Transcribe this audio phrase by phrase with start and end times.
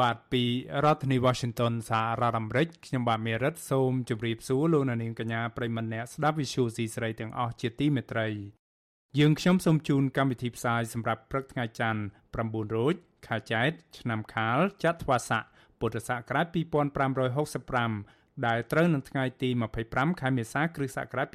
[0.00, 0.42] បាទពី
[0.84, 8.28] រដ្ឋធានី Washington សហរដ្ឋអាមេរិកខ្ញុំបាទមេរិតសូមជម្រាបសួរលោកអ្នកនាងកញ្ញាប្រិមម្នាក់ស្ដាប់ Vithu Azisari ទាំងអស់ជាទីមេត្រី
[9.18, 12.02] យើងខ្ញុំសូមជូនកម្មវិធីផ្សាយសម្រាប់ព្រឹកថ្ងៃច័ន្ទ
[12.36, 12.94] 9រោច
[13.26, 15.44] ខែចែកឆ្នាំខាលចត្វាស័ក
[15.80, 16.46] ពុទ្ធសករាជ
[17.66, 19.50] 2565ដែលត្រូវនឹងថ្ងៃទី
[19.84, 21.28] 25ខែមេសាគ្រិស្តសករាជ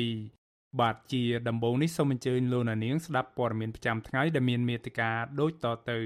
[0.00, 6.00] 2022បាទជាដំបូងនេះសូមអញ្ជើញលោកអ្នកនាងស្ដាប់ព័ត៌មានប្រចាំថ្ងៃដែលមានមេត្តាដូចតទៅ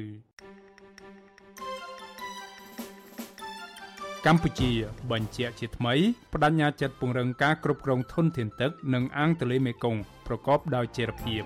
[4.26, 4.70] កម្ពុជា
[5.10, 5.94] បញ្ជាក់ជាថ្មី
[6.32, 11.42] បដញ្ញាចិត្តពង្រឹងការគ្រប់គ្រងធនធានទឹក និងអាងទន្លេមេគង្គប្រកបដោយចីរភាព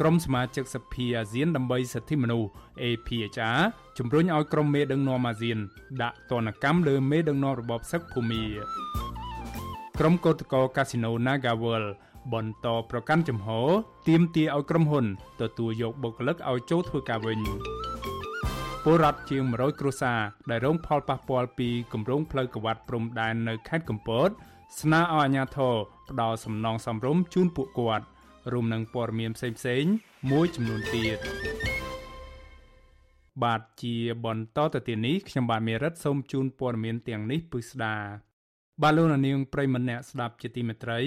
[0.00, 2.48] ក្រុមសមាជិកសភាអាស៊ានដើម្បីសិទ្ធិមនុស្ស
[2.82, 3.60] APHR
[3.98, 5.58] ជំរុញឲ្យក្រុមមេដឹកនាំអាស៊ាន
[6.02, 8.44] ដាក់ទណ្ឌកម្មលើមេដឹកនាំរបបសឹកភូមា
[9.98, 11.84] ក្រុមកោតក្រកាស៊ីណូ Nagawal
[12.32, 13.48] បន្តប្រកាន់ចំហ
[14.08, 15.06] ទាមទារឲ្យក្រុមហ៊ុន
[15.40, 17.40] ទទួលយកបុគ្គលិកឲ្យចូលធ្វើការវិញ
[18.88, 20.20] ពលរដ្ឋជាង100គ្រួសារ
[20.50, 24.28] ដែលរងផលប៉ះពាល់ពីគម្រោងផ្លូវកវ៉ាត់ព្រំដែននៅខេត្តកំពត
[24.80, 25.74] ស្នើឲ្យអាជ្ញាធរ
[26.10, 28.04] ផ្ដល់សំណងសំរុំជូនពួកគាត់
[28.52, 29.92] រួមនឹងព័ត៌មានផ្សេងៗ
[30.30, 31.18] មួយចំនួនទៀត
[33.42, 37.96] បាទជាបន្តទៅទៀតនេះខ្ញុំបាទមេរិតសូមជូនព័ត៌មានទាំងនេះពិស្ដា
[38.82, 41.00] បាទលោកនាងប្រិមម្នាក់ស្ដាប់ជាទីមេត្រី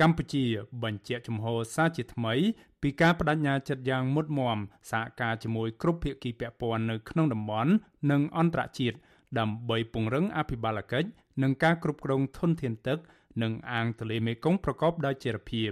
[0.00, 0.44] កម្ពុជា
[0.82, 2.34] បញ្ជាក់ចំហសារជាថ្មី
[2.82, 4.58] ពីការបដិញ្ញាចិត្តយ៉ាងមុតមម
[4.90, 7.72] សហការជាមួយគ្រប់ភាគីពាក់ព័ន្ធនៅក្នុងតំបន់
[8.10, 8.96] និងអន្តរជាតិ
[9.38, 11.08] ដើម្បីពង្រឹងអភិបាលកិច្ច
[11.42, 12.98] និងការគ្រប់គ្រងធនធានទឹក
[13.42, 15.70] និងអាងទន្លេមេគង្គប្រកបដោយចីរភាព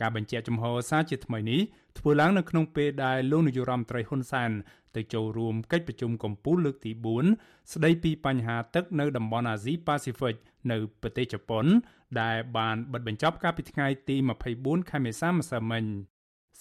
[0.00, 1.60] ការបញ្ជាក់ចំហសារជាថ្មីនេះ
[1.98, 4.50] ធ្វើឡើងនៅក្នុងពេលដែលលោកនាយរដ្ឋមន្ត្រីហ៊ុនសែន
[4.96, 6.90] ទៅចូលរួមកិច្ចប្រជុំកំពូលលើកទី
[7.32, 10.34] 4ស្ដីពីបញ្ហាទឹកនៅតំបន់អាស៊ីប៉ាស៊ីហ្វិក
[10.70, 11.64] នៅប្រទេសជប៉ុន
[12.20, 14.16] ដែលបានបិទបញ្ចប់កាលពីថ្ងៃទី
[14.52, 15.84] 24ខែមេសាម្សិលមិញ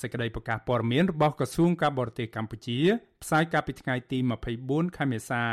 [0.02, 2.80] សេចក្តីប្រកាសព័ត៌មានរបស់ក្រសួងការបរទេសកម្ពុជា
[3.24, 4.18] ផ្សាយកាលពីថ្ងៃទី
[4.58, 5.44] 24ខែមេសា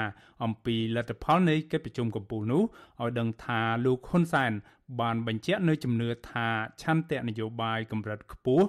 [0.44, 2.62] អំពីលទ្ធផលនៃកិច្ចប្រជុំកំពូលនោះ
[3.02, 4.52] ឲ្យដឹងថាលោកហ៊ុនសែន
[5.00, 6.48] បានបញ្ជាក់នៅជំនឿថា
[6.82, 8.66] ឆន្ទៈនយោបាយកម្រិតខ្ពស់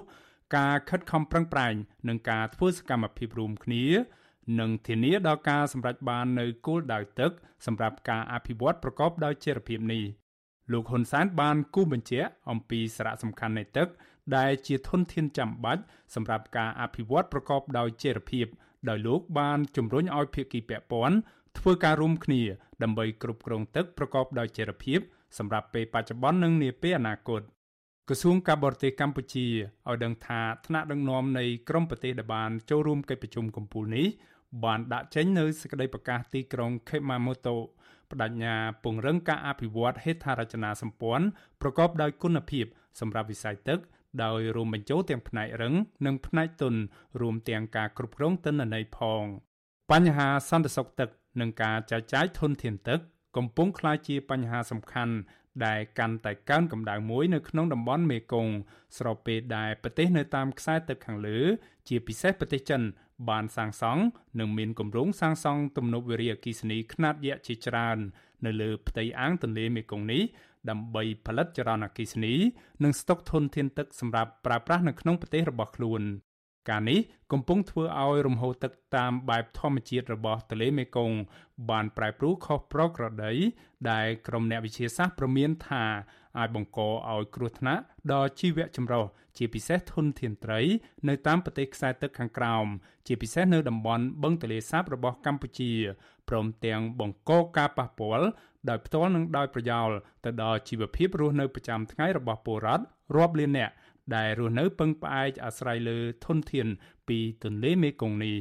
[0.56, 1.74] ការខិតខំប្រឹងប្រែង
[2.08, 3.84] និងការធ្វើសកម្មភាពរួមគ្នា
[4.60, 7.32] នឹងធានាដល់ការសម្រេចបាននូវគោលដៅទឹក
[7.66, 10.04] សម្រាប់ការអភិវឌ្ឍប្រកបដោយចីរភាពនេះ
[10.72, 13.88] លោកហ៊ុនសែនបានគូបញ្ជាក់អំពីសារៈសំខាន់នៃទឹក
[14.36, 15.82] ដែលជាធនធានចាំបាច់
[16.14, 18.46] សម្រាប់ការអភិវឌ្ឍប្រកបដោយចីរភាព
[18.88, 21.16] ដោយលោកបានជំរុញឲ្យភាគីពាក់ព័ន្ធ
[21.58, 22.42] ធ្វើការរួមគ្នា
[22.82, 24.98] ដើម្បីគ្រប់គ្រងទឹកប្រកបដោយចីរភាព
[25.38, 27.42] សម្រាប់ពេលបច្ចុប្បន្ននិងនាពេលអនាគត
[28.08, 29.46] ក្រសួងការបរទេសកម្ពុជា
[29.88, 34.06] ឲ្យដឹងថាថ្នាក់ដឹកនាំនៃក្រមប្រទេសដែលបានចូលរួមកិច្ចប្រជុំកំពូលនេះ
[34.64, 37.56] បានដាក់ចេញនៅសេចក្តីប្រកាសទីក្រុង Kumamoto
[38.10, 38.54] បដញ្ញា
[38.84, 41.26] ពង្រឹងការអភិវឌ្ឍហេដ្ឋារចនាសម្ព័ន្ធ
[41.60, 42.64] ប្រកបដោយគុណភាព
[43.00, 43.78] សម្រាប់វិស័យទឹក
[44.24, 45.74] ដោយរួមបញ្ចូលទាំងផ្នែករឹង
[46.06, 46.80] និងផ្នែកទន់
[47.20, 49.24] រួមទាំងការគ្រប់គ្រងទិន្នន័យផង
[49.90, 51.08] បញ្ហាសន្តិសុខទឹក
[51.40, 53.00] និងការចែកចាយធនធានទឹក
[53.36, 55.14] កំពុងក្លាយជាបញ្ហាសំខាន់
[55.66, 58.52] ដែលកាន់តែកើនកម្ដៅមួយនៅក្នុងតំបន់មេគង្គ
[58.98, 61.40] ស្របពេលដែលប្រទេសនៅតាមខ្សែទឹកខាងលើ
[61.88, 62.82] ជាពិសេសប្រទេសចិន
[63.30, 64.02] បានសាងសង់
[64.38, 67.98] និងមានគម្រោងសាងសង់ទំនប់វារីអគ្គិសនីខ្នាតយក្សជាច្រើន
[68.46, 70.22] នៅលើផ្ទៃអាងទន្លេមេគង្គនេះ
[70.70, 72.34] ដើម្បីផលិតចរន្តអគ្គិសនី
[72.84, 76.02] និងស្តុកធនធានទឹកសម្រាប់ប្រើប្រាស់នៅក្នុងប្រទេសរបស់ខ្លួន
[76.70, 77.00] ការនេះ
[77.32, 81.16] កំពុងធ្វើឲ្យរំហូរទឹកតាមបែបធម្មជាតិរបស់ទន្លេមេគង្គ
[81.70, 83.32] បានប្រែប្រួលខុសប្រក្រតី
[83.90, 85.84] ដែលក្រុមអ្នកវិទ្យាសាស្ត្រប្រមានថា
[86.38, 86.78] អាចបង្ក
[87.12, 87.82] ឲ្យគ្រោះថ្នាក់
[88.12, 89.04] ដល់ជីវៈចម្រុះ
[89.36, 90.60] ជាពិសេសធនធានត្រី
[91.08, 92.66] នៅតាមប្រទេសខ្សែទឹកខាងក្រោម
[93.06, 95.72] ជាពិសេសនៅតំបន់បឹងទន្លេសាបរបស់កម្ពុជា
[96.28, 98.28] ព្រមទាំងបង្កការប៉ះពាល់
[98.68, 99.88] ដោយផ្ទាល់និងដោយប្រយោល
[100.24, 102.84] ទៅដល់ជីវភាពរស់នៅប្រចាំថ្ងៃរបស់ពលរដ្ឋ
[103.16, 103.74] រាប់លាននាក់
[104.16, 106.68] ដែលរស់នៅពឹងផ្អែកអាស្រ័យលើធនធាន
[107.08, 108.38] ពីទន្លេមេគង្គនេះ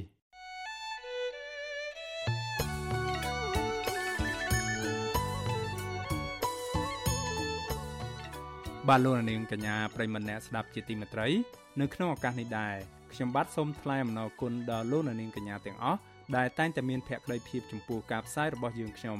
[8.87, 11.27] បាទលោកនាងកញ្ញាប្រិមម្នាក់ស្ដាប់ជាទីមេត្រី
[11.79, 12.75] នៅក្នុងឱកាសនេះដែរ
[13.13, 15.99] ខ្ញុំបាទសូមថ្លែងអំណរគុណដល់លោកនាងកញ្ញាទាំងអស់
[16.35, 19.19] ដែលតែងតែមានភក្ដីភាពចំពោះការផ្សាយរបស់យើងខ្ញុំ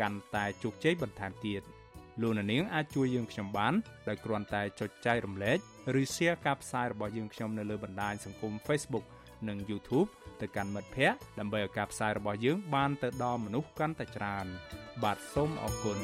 [0.00, 1.62] កាន់តែជោគជ័យបន្ថែមទៀត
[2.22, 3.74] លោកអ្នកនាងអាចជួយយើងខ្ញុំបាន
[4.08, 5.58] ដោយគ្រាន់តែចុចចែករំលែក
[6.00, 9.04] ឬ Share ការផ្សាយរបស់យើងខ្ញុំនៅលើបណ្ដាញសង្គម Facebook
[9.48, 10.08] និង YouTube
[10.40, 14.46] ទៅកាន់មិត្តភ័ក្តិដើម្បីឲ្យការផ្សាយរបស់យើងបានទៅដល់មនុស្សកាន់តែច្រើន
[15.02, 15.98] បាទសូមអរគុណ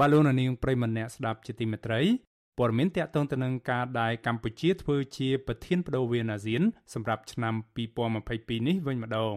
[0.00, 2.00] បាឡូណានីងប្រិមម្នាក់ស្ដាប់ជាទីមេត្រី
[2.58, 6.62] ព័ត៌មានតកតងទៅនឹងការដែលកម្ពុជាធ្វើជាប្រធានបដូវវេនអាស៊ាន
[6.94, 7.54] សម្រាប់ឆ្នាំ
[8.06, 9.36] 2022នេះវិញម្ដង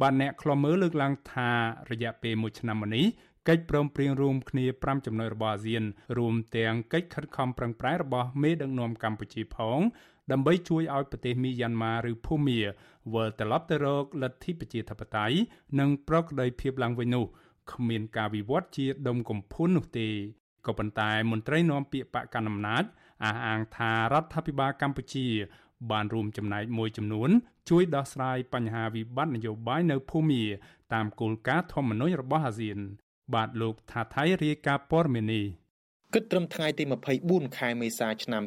[0.00, 1.50] បាទអ្នកខ្លំមើលលើកឡើងថា
[1.90, 3.06] រយៈពេល1ឆ្នាំមកនេះ
[3.48, 5.84] កិច្ចព្រមព្រៀងរួមគ្នា5ចំណុចរបស់អាស៊ាន
[6.18, 9.80] រួមទាំងកិច្ចខិតខំប្រឹងប្រែងរបស់មេដឹកនាំកម្ពុជាផង
[10.32, 12.60] ដើម្បីជួយឲ្យប្រទេសមីយ៉ាន់ម៉ាឬភូមា
[13.14, 15.36] វិលត្រឡប់ទៅរកលទ្ធិប្រជាធិបតេយ្យ
[15.80, 17.24] និងប្រកបដោយភាពឡើងវិញនោះ
[17.72, 20.08] គ្មានការវិវត្តជាដុំកំភួននោះទេ
[20.66, 22.84] ក៏ប៉ុន្តែមន្ត្រីនាំពាក្យបកកណ្ដាលអំណាច
[23.24, 25.26] អះអាងថារដ្ឋាភិបាលកម្ពុជា
[25.90, 27.30] បានរួមចំណែកមួយចំនួន
[27.70, 30.44] ជួយដោះស្រាយបញ្ហាវិបត្តិនយោបាយនៅភូមា
[30.94, 32.78] តាមគោលការណ៍ធម្មនុញ្ញរបស់អាស៊ាន
[33.34, 35.46] បាទលោកថាថៃរាយការណ៍ព័ត៌មាននេះ
[36.14, 36.84] គិតត្រឹមថ្ងៃទី
[37.20, 38.42] 24ខែមេសាឆ្នាំ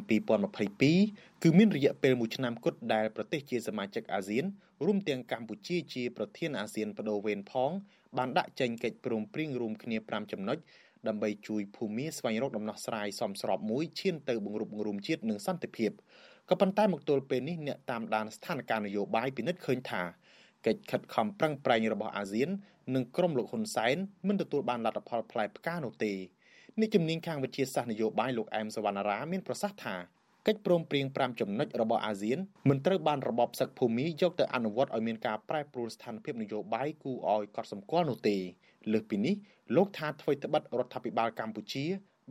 [0.70, 4.44] 2022គឺមានរយៈពេល1ឆ្នាំគត់ដែលប្រទេសជាសមាជិកអាស៊ាន
[4.84, 7.70] រួមទាំងកម្ពុជាជាប្រធានអាស៊ានបដូវវេនផង
[8.16, 10.58] បានដាក់ចេញកិច្ចព្រមព្រៀងរួមគ្នា5ចំណុច
[11.08, 15.90] ដើម្បីជួយភូមិស្វែងរកដំណោះស្រាយសមស្របមួយឈានទៅបង្រួបបង្រួមជាតិនិងសន្តិភាព
[16.50, 20.02] ក៏ប៉ុន្តែមកទល់ពេលនេះអ្នកតាមដានស្ថានភាពនយោបាយពិនិត្យឃើញថា
[20.66, 22.48] កិច្ចខិតខំប្រឹងប្រែងរបស់អាស៊ាន
[22.94, 23.96] និងក្រុមលោកហ៊ុនសែន
[24.28, 26.12] មិនទទួលបានលទ្ធផលផ្លែផ្កានោះទេ
[26.80, 29.96] នេះជំនាញខាងវិទ្យាសាស្ត្រនយោបាយលោកអែមសវណ្ណារាមានប្រសាសន៍ថា
[30.46, 38.36] កិច្ចព្រមព្រៀង5ចំណុចរបស់អាស៊ានមិនត្រូវបានរបបសឹកភូមិយកទៅអនុវត្តឲ្យមានការប្រែប្រួលស្ថានភាពនយោបាយគូឲ្យកត់សម្គាល់នោះទេ
[38.92, 39.34] លើសពីនេះ
[39.76, 41.84] លោកថាអ្វីត្បិតរដ្ឋាភិបាលកម្ពុជា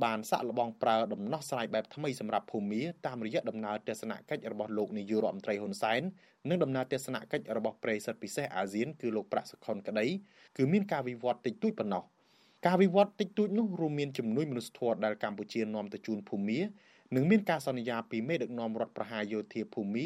[0.04, 6.02] បានសាក់លបងប្រើដំណោះស្រាយបែបថ្មីសម្រាប់ភូមិតាមរយៈដំណើរទស្សនកិច្ចរបស់លោកនាយករដ្ឋមន្ត្រីហ៊ុនសែន
[6.50, 10.06] និងដំណើរទស្សនកិច្ចរបស់ប្រិស័ទពិសេសអាស៊ានគឺលោកប្រាក់សុខុនក្តី
[10.58, 12.04] គឺមានការវិវត្តតិចតួចប៉ុណ្ណោះ
[12.66, 16.60] ការវិវត្តតិចតួចនោះរួមមានជំនួយមនុស្សធម៌ដែលកម្ពុជានាំទៅជូនភូមិ
[17.16, 20.06] និងមានការសន្យាពីមេដឹកនាំរដ្ឋប្រហារយោធាភូមិ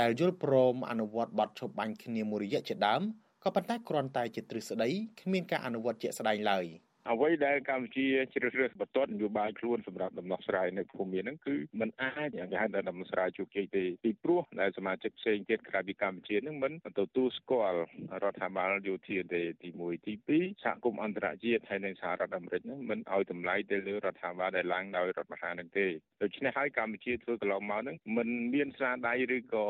[0.00, 3.02] ដែលយល់ព្រមអនុវត្តបទឈប់បាញ់គ្នាមួយរយៈជាដើម
[3.46, 4.88] ក៏ប៉ុន្តែគ្រាន់តែជាទ្រឹស្ដី
[5.20, 6.64] គ្មានការអនុវត្តជាក់ស្ដែងឡើយ។
[7.12, 17.80] អ្វីដែលកម្ពុជាជ្រើសរើសបន្ទាត់នយោបាយខ្លួនសម្រាប់ដំណោះស្រាយនៅភូមិហ្នឹងគឺมันអាចគេហៅថាដំណោះស្រាយជោគជ័យទេពីព្រោះដែលសមាជិកផ្សេងទៀតក្រៅពីកម្ពុជាហ្នឹងមិនទទួលស្គាល់
[18.22, 25.86] រដ្ឋាភិបាលយោធាទេទី1ទី2សហគមន៍អន្តរជាតិហើយនិងសហរដ្ឋអាមេរិកហ្នឹងមិនឲ្យតម្លៃទៅលើរដ្ឋាភិបាលដែលឡើងដោយរដ្ឋមហានឹងទេ
[26.22, 29.66] ដូច្នេះហើយកម្ពុជាធ្វើកន្លងមកហ្នឹងមិនមានស្នាដៃឬក៏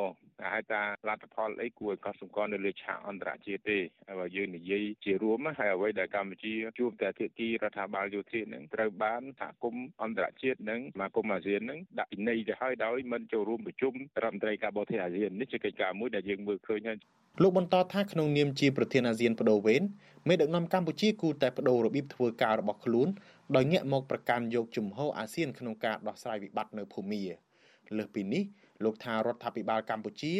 [0.52, 13.93] ហៅថាលទ្ធផលអីគួរឲ្យកត់សម្គាល់នៅលើឆាកអន្តរជាតិទេហើយបើយើងនិយាយជារួមហើយអ្វីដែលកម្ពុជាជួបតែភាគីរដ្ឋាភិបាលយោធានឹងត្រូវបានសហគមន៍អន្តរជាតិនិងសមាគមអាស៊ាននឹងដាក់ពិន័យទៅហើយដោយមិនចូលរួមប្រជុំ
[14.23, 16.99] រដ្ឋមន្ត្រីការបរទេសអាស៊ាននេះជាកិច្ចការមួយដែលយើងមើលឃើញហើយ
[17.43, 19.82] លោកបន្តថាក្នុងនាមជាប្រធានអាស៊ានបដូវវេន
[20.28, 23.09] មេដឹកនាំកម្ពុជាគូតែបដូររបៀបធ្វើការរបស់ខ្លួន
[23.56, 27.23] ដោយងាកមកប្រកាន់យកជំហរអាស៊ានក្នុងការដោះស្រាយវិបត្តិនៅភូមា
[27.97, 28.42] លើសពីនេះ
[28.85, 30.35] លោកថារដ្ឋាភិបាលកម្ពុជា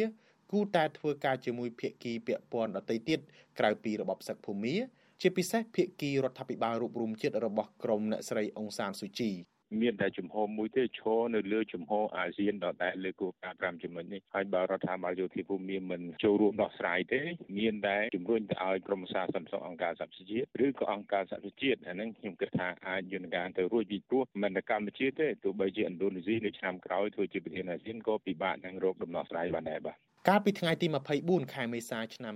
[0.51, 3.19] គូតែធ្វើការជាមួយភាគីពាក់ព័ន្ធដទៃទៀត
[3.59, 4.75] ក្រៅពីរបបសឹកភូមា
[5.21, 9.31] ជាពិសេសភាគីរដ្ឋាភិបាលរូបរួមជាតិរបស់ក្រមអ្នកស្រីអង្សានស៊ូជី
[9.81, 17.21] មានតែជំហរមួយទេឈរនៅលើជំហរអាស៊ានដដែលលើគោលការណ៍5ចំណុចនេះហើយបើរដ្ឋាភិបាលយោធាភូមិមិនចូលរួមដោះស្រាយទេ
[17.59, 29.97] មានតែជំរុញទៅឲ្យក្រមសាសន្តិសុខអង្គការសហប្រជាជាតិឬក៏អង្គការសហប្រជាជាតិអាហ្នឹងខ្ញុំគិតថាអាចយន្តការទៅរួចពីព្រោះមិនតែកម្ពុជាទេទោះបីជាឥណ្ឌូនេស៊ីនៅឆ្នាំក្រោយធ្វើជាប្រធានអាស៊ានក៏ពិបាកនឹងរកដំណោះស្រាយបានដែរបាទ
[30.29, 30.87] កាលពីថ្ងៃទី
[31.19, 32.35] 24ខែមេសាឆ្នាំ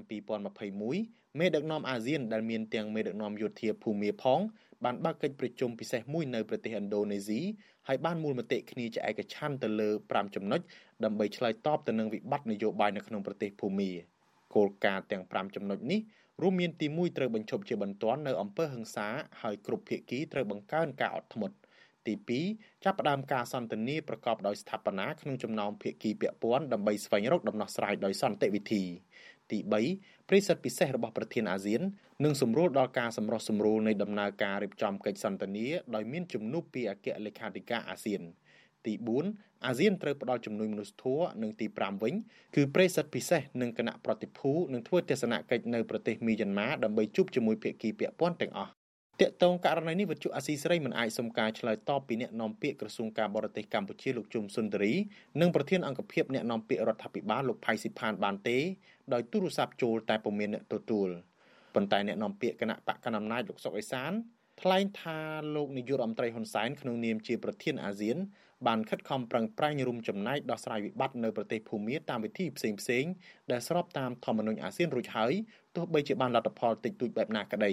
[0.65, 4.39] 2021 មេដឹកនាំអាស៊ានដែលមានទាំងមេដឹកនាំយោធាភូមិផង
[4.85, 7.41] បានបើកកិច្ចប្រជុំពិសេសមួយនៅប្រទេសឥណ្ឌូនេស៊ី
[7.87, 10.61] ហើយបានមូលមតិគ្នាជាឯកច្ឆន្ទទៅលើ5ចំណុច
[11.03, 13.91] ដើម្បីឆ្លើយតបទៅនឹងវិបត្តិនយោបាយនៅក្នុងប្រទេសភូមា
[14.55, 15.99] គោលការណ៍ទាំង5ចំណុចនេះ
[16.41, 19.07] រួមមានទី1ត្រូវបញ្ឈប់ជាបន្ទាន់នៅអំពើហិង្សា
[19.41, 21.55] ហើយគ្រប់ភាគីត្រូវបង្កើនការអត់ធ្មត់
[22.07, 22.13] ទី
[22.49, 28.83] 2ចាប់ផ្ដើមការសន្ទនាប្រកបដោយស្ថាបនាក្នុងចំណោមភាគីពាក់ព័ន្ធដើម្បីស្វែងរកដំណោះស្រាយដោយសន្តិវិធី
[29.51, 29.59] ទី
[29.93, 31.81] 3ប្រិសិទ្ធពិសេសរបស់ប្រធានអាស៊ាន
[32.23, 38.21] និងសម្រួលដល់ការសម្រុះសម្រួលនៃដំណើរការរៀបចំកិច្ចសន្ទនាដោយមានជំនួបពីអគ្គលេខាធិការអាស៊ាន
[38.85, 38.93] ទី
[39.29, 42.13] 4អាស៊ានត្រូវផ្ដល់ជំនួយមនុស្សធម៌និងទី5វិញ
[42.55, 48.71] គឺប្រិសិទ្ធពិសេសនិងគណៈប្រតិភូនឹងធ្វើទស្សនកិច្ចនៅប្រទេសមីយ៉ាន់ម៉ាដើម្បីជួបជាមួយភាគីពាក់ព័ន្ធទាំងអស់
[49.21, 54.93] ទាក់ទងករណីនេះវិទ្យុអាស៊ីសេរីមិនអាចសុំការឆ្លើយតបពីអ្នកនាំពាក្យក្រសួងការបរទេសកម្ពុជាលោកជុំសុនទរី
[55.41, 58.57] និងប្រធានអង្គភិបអ្នកនាំពាក្យរដ្ឋាភិបាលលោកផៃស៊ីផានបានទេ
[59.13, 61.09] ដោយទូរស័ព្ទចូលតែពុំមានអ្នកទទួល
[61.75, 64.11] ប៉ុន្តែអ្នកនាំពាក្យគណៈបកកណ្ដាលអំណាចលោកសុកអេសាន
[64.61, 65.19] ថ្លែងថា
[65.55, 68.17] លោកនាយករដ្ឋមន្ត្រីហ៊ុនសែនក្នុងនាមជាប្រធានអាស៊ាន
[68.67, 73.05] បានខិតខំប្រឹងប្រែងរួមចំណែកដោះស្រាយវិបត្តិនៅប្រទេសភូមាតាមវិធីផ្សេងផ្សេង
[73.51, 75.33] ដែលស្របតាមធម្មនុញ្ញអាស៊ានរួចហើយ
[75.75, 77.71] ទោះបីជាបានលទ្ធផលតិចតួចបែបណាក្តី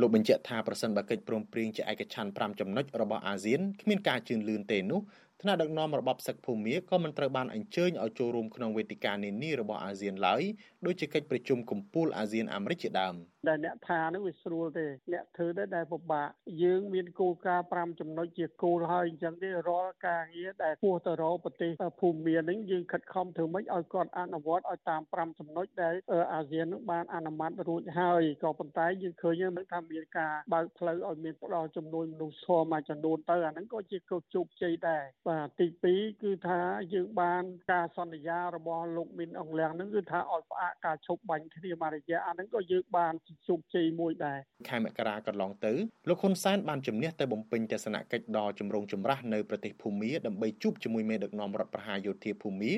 [0.00, 5.00] លោកបញ្ជាក់ថាប្រសិនបើកិច្ចព្រមព្រៀងជាឯកច្ឆន្ទ5ចំណុចរបស់អាស៊ានគ្មានការជឿនលឿនទេនោះ
[5.42, 10.42] ថ្នាក់ដឹកនាំរបបសឹកភូមាក៏មិនត្រូវបានអញ្ជើញឲ្យចូលរួមក្នុងវេទិកានានារបស់អាស៊ានឡើយ
[10.86, 13.14] ដូចជាកិច្ចប្រជុំកំពូលអាស៊ានអាមេរិកជាដើម
[13.48, 16.28] ដែលអ្នកថានឹងវាស្រួលទេអ្នកធ្វើទៅដែលពិបាក
[16.62, 21.70] យើងមានគោលការណ៍5ចំណុចជាគោលហើយអញ្ចឹងទេរាល់ការងារដែលពោះទៅរកប្រទេស
[22.00, 25.94] ភូមានឹងយើងខិតខំធ្វើម៉េចឲ្យគាត់អនុវត្តឲ្យតាម5ចំណុចដែល
[26.34, 36.60] អាស៊ាននឹងបានអនុម័តរួចហើយក៏ប៉ុន្តែយើងឃើញនឹងថាមានការបើកផ្លូវឲ្យមានផ្ដល់ចំនួនមនុស្សធម៌មួយចំនួនទៅអាហ្នឹងក៏ជាកោជោគជ័យដែរបាទទី2គឺថា
[36.94, 45.72] យើងបានការសន្យារបស់លោកមីនអង្លៀងហ្នឹងគឺថាឲ្យផ្អាកការឈប់បាញ់គ្នាមួយរយៈអាហ្នឹងក៏យើងបានជោគជ័យមួយដែរខែមករាកន្លងទៅ
[46.08, 52.72] លោកហ៊ុនសែនបានជំនះទៅបំពេញទស្សនកិច្ចដ៏ចម្រូងចម្រាសនៅប្រទេសភូមាដើម្បីជួបជាមួយមេដឹកនាំរដ្ឋប្រហារយោធាភូមា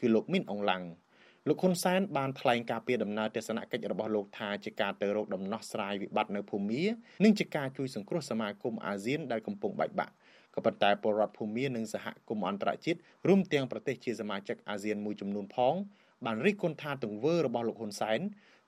[0.00, 0.84] គឺលោកមីនអង្លាំង
[1.48, 6.82] លោកហ៊ុនសែនបានថ្លែងការពីដំណើរទស្សនកិច្ចរបស់លោកថាជាការទៅរកដំណោះស្រាយវិបត្តិនៅភូមា
[7.24, 10.12] និងជាការជួយសង្គ្រោះសមាគមអាស៊ានដែលកំពុងបែកបាក់
[10.54, 12.98] ក៏ប៉ុន្តែពលរដ្ឋភូមានិងសហគមន៍អន្តរជាតិ
[13.28, 15.74] រួមទាំងប្រទេសជាសមាជិកអាស៊ានមួយចំនួនផង
[16.26, 18.20] បានរិះគន់ថាទង្វើរបស់លោកហ៊ុនសែន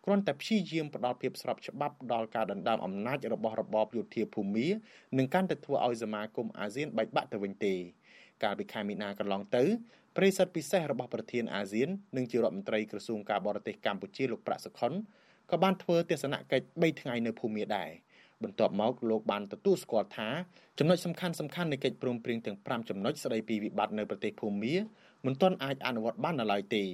[0.05, 4.69] គ្រាន់តែព្យាយាមផ្ដល់ភាពស្របច្បាប់ដល់ការដណ្ដើមអំណាចរបស់របបយោធាភូមា
[5.19, 7.75] និងកាន់តែធ្វើឲ្យសមាគមអាស៊ានបែកបាក់ទៅវិញទេ
[8.43, 9.65] កាលពីខែមីនាកន្លងទៅ
[10.17, 14.93] ប្រិយសិទ្ធពិសេសរបស់ប្រធានអាស៊ាននិងជារដ្ឋមន្ត្រីក្រសួងការបរទេសកម្ពុជាលោកប្រាក់សុខុន
[15.51, 17.91] ក៏បានធ្វើទស្សនកិច្ច3ថ្ងៃនៅភូមាដែរ
[18.43, 20.29] បន្ទាប់មកលោកបានទទួលស្គាល់ថា
[20.79, 24.75] ចំណុចសំខាន់សំខាន់នៃកិច្ចព្រមព្រៀងទាំង5ចំណុចស្តីពីវិបត្តិនៅប្រទេសភូមា
[25.27, 26.85] មិនទាន់អាចអនុវត្តបាននៅឡើយទេ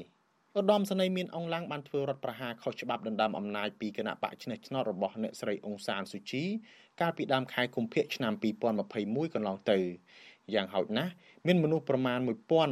[0.57, 6.45] ឧត្តមសេនីយ៍មានអង្លាំងបានធ្វើរដ្ឋប្រហារខុសច្បាប់ដណ្ដើមអំណាចពីគណៈបកឆ្នេះឆ្នោតរបស់អ្នកស្រីអង្សានស៊ូជី
[7.01, 8.33] កាលពីដើមខែកុម្ភៈឆ្នាំ
[8.89, 9.79] 2021កន្លងទៅ
[10.55, 11.13] យ៉ាងហោចណាស់
[11.47, 12.19] មានមនុស្សប្រមាណ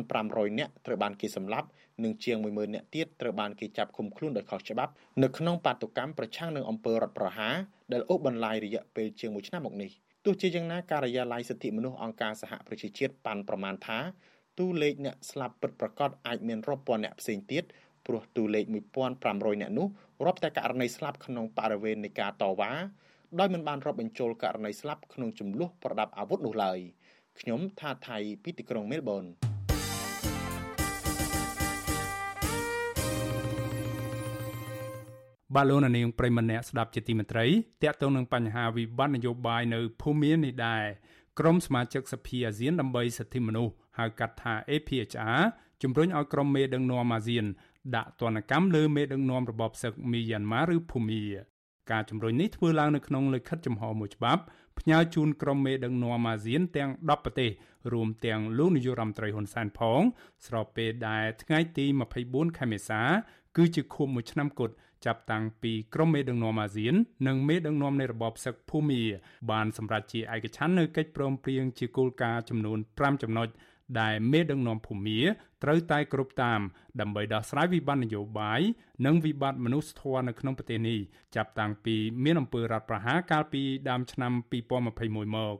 [0.02, 1.68] 1500នាក់ត្រូវបានគេសម្លាប់
[2.02, 4.92] និងជាង10000នាក់ទៀតត្រូវបានគេចាប់ឃុំខ្លួនដោយខុសច្បាប់
[5.22, 7.54] នៅក្នុងបាតុកម្មប្រឆាំងនឹងអំពើរដ្ឋប្រហារ
[7.92, 9.90] ដែលអូសបន្លាយរយៈពេលជាង1ឆ្នាំមកនេះ
[10.24, 13.98] ទោះជាយ៉ាងណាការិយាល័យសិទ្ធិមនុស្សអង្គការសហប្រជាជាតិប៉ាន់ប្រមាណថា
[14.58, 17.64] តួលេខអ្នកស្លាប់ពិតប្រាកដអាចមានរាប់ពាន់អ្នកផ្សេងទៀត
[18.06, 18.64] ព្រោះតួលេខ
[19.14, 19.88] 1500អ្នកនោះ
[20.26, 22.70] រាប់តែករណីស្លាប់ក្នុងបរិវេណនៃការតវ៉ា
[23.38, 26.78] ដោយមិនបានរាប់បញ្ចូលករណីស្លាប់ក្នុងចំនួនប្រដាប់អាវុធនោះឡើយ
[27.40, 29.24] ខ្ញុំថាថៃពីទីក្រុងមែលប៊ន
[35.54, 37.46] បាទលោកនាងប្រិមម្នាក់ស្ដាប់ជាទីមេត្រី
[37.82, 40.84] តាក់ទងនឹងបញ្ហាវិបត្តិនយោបាយនៅភូមានេះដែរ
[41.40, 45.42] ក្រុមសមាជិកសភាអាស៊ានដើម្បីសិទ្ធិមនុស្សហៅកាត់ថា APHR
[45.82, 47.44] ជំរុញឲ្យក្រុមមេដឹកនាំអាស៊ាន
[47.96, 51.22] ដាក់ទណ្ឌកម្មលើមេដឹកនាំរបបសឹកមីយ៉ាន់ម៉ាឬភូមា
[51.90, 54.42] ការជំរុញនេះធ្វើឡើងនៅក្នុងលិខិតចំហមួយច្បាប់
[54.80, 57.50] ផ្ញើជូនក្រុមមេដឹកនាំអាស៊ានទាំង10ប្រទេស
[57.92, 60.00] រួមទាំងលោកនាយករដ្ឋមន្ត្រីហ៊ុនសែនផង
[60.46, 61.86] ស្របពេលដែលថ្ងៃទី
[62.22, 63.02] 24ខែមេសា
[63.56, 64.74] គឺជាខួបមួយឆ្នាំគត់
[65.06, 66.94] ចាប់តាំងពីក្រុមមេដឹកនាំអាស៊ាន
[67.26, 69.02] និងមេដឹកនាំនៃរបបសឹកភូមា
[69.50, 73.48] បានសម្រេចជាឯកច្ឆន្ទនៅកិច្ចព្រមព្រៀងជាគោលការណ៍ចំនួន5ចំណុច
[74.00, 75.20] ដែលមេដឹកនាំភូមា
[75.62, 76.60] ត្រូវតែគ្រប់តាម
[77.00, 78.60] ដើម្បីដោះស្រាយវិបត្តិនយោបាយ
[79.06, 80.98] និងវិបត្តិមនុស្សធម៌នៅក្នុងប្រទេសនេះ
[81.36, 84.32] ចាប់តាំងពីមានអំពើរដ្ឋប្រហារកាលពីដើមឆ្នាំ
[84.80, 85.56] 2021មក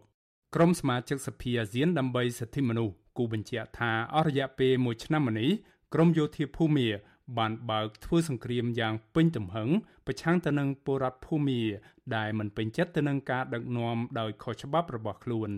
[0.55, 5.51] ក្រុមសមាជិកសភាអាស៊ានដើម្បីសិទ្ធិមនុស្សគូបញ្ជាក់ថាអស់រយៈពេល1ឆ្នាំមកនេះ
[5.95, 6.89] ក្រមយោធាភូមា
[7.39, 9.69] បានបើកធ្វើសង្គ្រាមយ៉ាងពេញទំហឹង
[10.07, 11.63] ប្រឆាំងទៅនឹងពលរដ្ឋភូមា
[12.17, 15.51] ដែលមិនពេញចិត្តទៅនឹងការដឹកនាំដោយខុសច្បាប់របស់ខ្លួន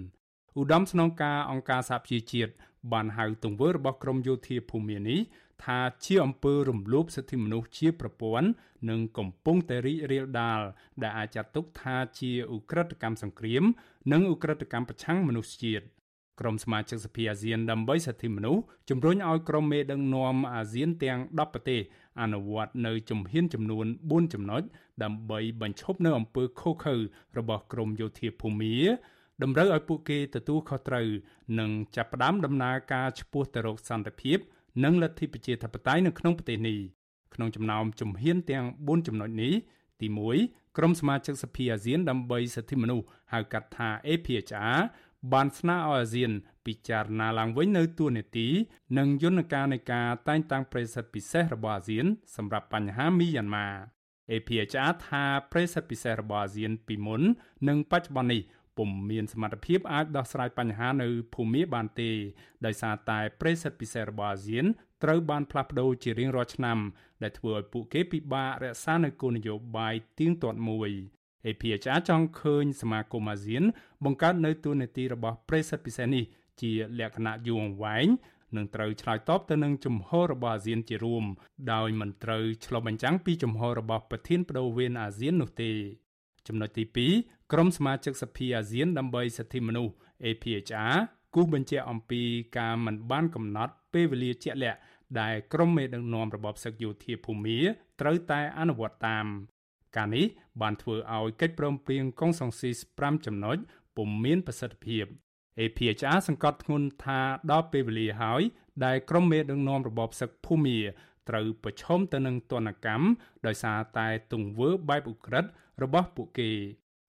[0.59, 2.53] ឧត្តមស្នងការអង្គការសហប្រជាជាតិ
[2.93, 5.21] បានហៅទង្វើរបស់ក្រមយោធាភូមានេះ
[5.65, 8.49] ថាជាអំពើរំលោភសិទ្ធិមនុស្សជាប្រព័ន្ធ
[8.91, 10.61] និងកំពុងតែរីករាលដាល
[11.03, 13.65] ដែលអាចចាត់ទុកថាជាឧក្រិដ្ឋកម្មសង្គ្រាម
[14.13, 15.85] និងឧក្រិដ្ឋកម្មប្រឆាំងមនុស្សជាតិ
[16.41, 21.81] ក្រុមសមាជិកសភាអាស៊ានដើម្បីសិទ្ធិមនុស្សជំរុញឲ្យក្រុមមេដឹកនាំអាស៊ានទាំង10ប្រទេស
[22.21, 24.63] អនុវត្តនៅជំហានចំនួន4ចំណុច
[25.03, 26.97] ដើម្បីបញ្ឈប់នៅអំពើខុសខើ
[27.39, 28.77] របស់ក្រមយោធាភូមា
[29.43, 31.09] តម្រូវឲ្យពួកគេទទួលខុសត្រូវ
[31.59, 34.39] និងចាប់ផ្ដើមដំណើរការឆ្ពោះទៅរកសន្តិភាព
[34.85, 36.79] និងលទ្ធិប្រជាធិបតេយ្យនៅក្នុងប្រទេសនេះ
[37.35, 39.53] ក្នុងចំណោមជំហានទាំង4ចំណុចនេះ
[40.01, 40.09] ទី
[40.43, 44.79] 1ក្រុមសមាជិកសភាអាស៊ានដើម្បីសិទ្ធិមនុស្សហៅកាត់ថា APHR
[45.33, 46.33] បានស្នើឲ្យអាស៊ាន
[46.67, 48.49] ពិចារណាឡើងវិញនៅទួលនីតិ
[48.99, 52.07] និងយន្តការនៃការតែងតាំងប្រិសិទ្ធពិសេសរបស់អាស៊ាន
[52.37, 53.67] សម្រាប់បញ្ហាមីយ៉ាន់ម៉ា
[54.31, 57.23] APHR ថាប្រេសិតពិសេសរបស់អាស៊ានពីមុន
[57.69, 58.43] និងបច្ចុប្បន្ននេះ
[58.79, 62.11] ពុំមានសមត្ថភាពអាចដោះស្រាយបញ្ហានៅភូមាបានទេ
[62.67, 64.65] ដោយសារតែប្រេសិតពិសេសរបស់អាស៊ាន
[65.03, 66.79] ត្រូវបានផ្លាស់ប្ដូរជារៀងរាល់ឆ្នាំ
[67.23, 70.91] ដែលធ្វើឲ្យពួកគេពិបាករក្សានូវគោលនយោបាយទៀងទាត់មួយ
[71.47, 73.63] APHR ចង់ឃើញសមាគមអាស៊ាន
[74.05, 76.25] បង្កើតនៅទូនាទីរបស់ប្រេសិតពិសេសនេះ
[76.61, 78.09] ជាលក្ខណៈយូរអង្វែង
[78.57, 81.25] នឹងត្រូវឆ្លើយតបទៅនឹងជំហររបស់អាស៊ានជារួម
[81.73, 85.71] ដោយមិនត្រូវឆ្លុះបញ្ចាំងពីជំហររបស់ប្រធានបដូវវេនអាស៊ាននោះទេ
[86.47, 86.85] ចំណុចទី
[87.17, 89.93] 2ក្រុមសមាជិកសភាអាស៊ានដើម្បីសិទ្ធិមនុស្ស
[90.25, 90.97] APHR
[91.35, 92.23] គូសបញ្ជាក់អំពី
[92.59, 94.79] ការមិនបានកំណត់ពេលវេលាជាក់លាក់
[95.21, 97.59] ដែលក្រុមមេដឹកនាំរបបសឹកយោធាភូមា
[98.01, 99.27] ត្រូវតែអនុវត្តតាម
[99.97, 100.27] ការនេះ
[100.61, 103.57] បានធ្វើឲ្យកិច្ចព្រមព្រៀងកុងសង្ស៊ីស5ចំណុច
[103.97, 105.05] ពុំមានប្រសិទ្ធភាព
[105.59, 108.43] APHR សង្កត់ធ្ងន់ថាដល់ពេលវេលាហើយ
[108.85, 110.79] ដែលក្រុមមេដឹកនាំរបបសឹកភូមា
[111.29, 113.07] ត្រូវប្រឈមទៅនឹងទណ្ឌកម្ម
[113.47, 115.51] ដោយសារតែទង្វើបែបឧក្រិដ្ឋ
[115.83, 116.51] របស់ពួកគេ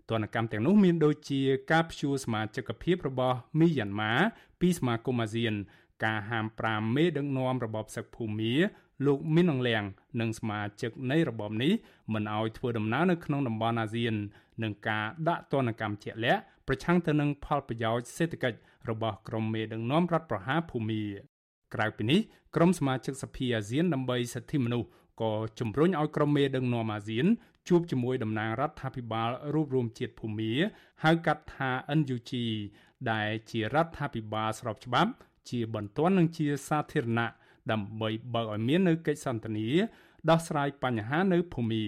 [0.09, 4.13] ទណ្ឌកម្មទាំងនោះមានដូចជាការព្យួរសមាជិកភាពរបស់មីយ៉ាន់ម៉ា
[4.61, 5.53] ពីសមាគមអាស៊ាន
[6.05, 8.55] ការហាម5មេដឹកនាំរបបសឹកភូមា
[9.05, 9.83] លោកមីនអងលៀង
[10.19, 11.71] និងសមាជិកនៃរបបនេះ
[12.13, 14.15] មិនឲ្យធ្វើដំណើរនៅក្នុងតំបន់អាស៊ាន
[14.63, 18.57] នឹងការដាក់ទណ្ឌកម្មជាក់លាក់ប្រឆាំងទៅនឹងផលប្រយោជន៍សេដ្ឋកិច្ច
[18.89, 21.03] របស់ក្រុមមេដឹកនាំរដ្ឋប្រហារភូមា
[21.73, 22.19] ក្រៅពីនេះ
[22.55, 24.87] ក្រុមសមាជិកសភាអាស៊ានដើម្បីសិទ្ធិមនុស្ស
[25.21, 27.25] ក៏ជំរុញឲ្យក្រុមមេដឹកនាំអាស៊ាន
[27.67, 30.53] ជួបជាមួយតំណាងរដ្ឋាភិបាលរួបរวมជាតិភូមា
[31.03, 32.31] ហៅកាត់ថា NUG
[33.11, 35.11] ដែលជារដ្ឋាភិបាលស្របច្បាប់
[35.49, 37.29] ជាបន្ទាន់នឹងជាសាធារណៈ
[37.71, 39.67] ដើម្បីបើកឲ្យមាននៅកិច្ចសន្ទនា
[40.29, 41.83] ដោះស្រាយបញ្ហានៅភូមា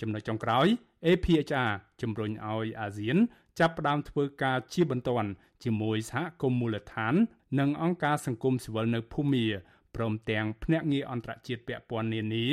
[0.00, 0.66] ចំណុចចុងក្រោយ
[1.06, 1.70] APHR
[2.02, 3.16] ជំរុញឲ្យអាស៊ាន
[3.58, 5.30] ចាប់ផ្ដើមធ្វើការជាបន្ទាន់
[5.64, 7.14] ជាមួយសហគមន៍មូលដ្ឋាន
[7.58, 9.46] និងអង្គការសង្គមស៊ីវិលនៅភូមា
[9.96, 12.46] ព្រមទាំងភ្នាក់ងារអន្តរជាតិពាក់ព័ន្ធនានា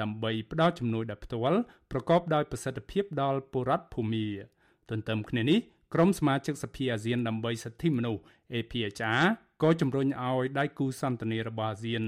[0.00, 1.58] ដើម្បីផ្ដល់ជំនួយដល់ផ្ទាល់
[1.90, 4.26] ប្រកបដោយប្រសិទ្ធភាពដល់ពលរដ្ឋភូមា
[4.90, 5.58] ទន្ទឹមគ្នានេះ
[5.94, 8.22] ក្រុមសមាជិកសភាអាស៊ានដើម្បីសិទ្ធិមនុស្ស
[8.54, 9.24] APHR
[9.62, 12.02] ក៏ជំរុញឲ្យដៃគូសន្ទនារបស់អាស៊ាន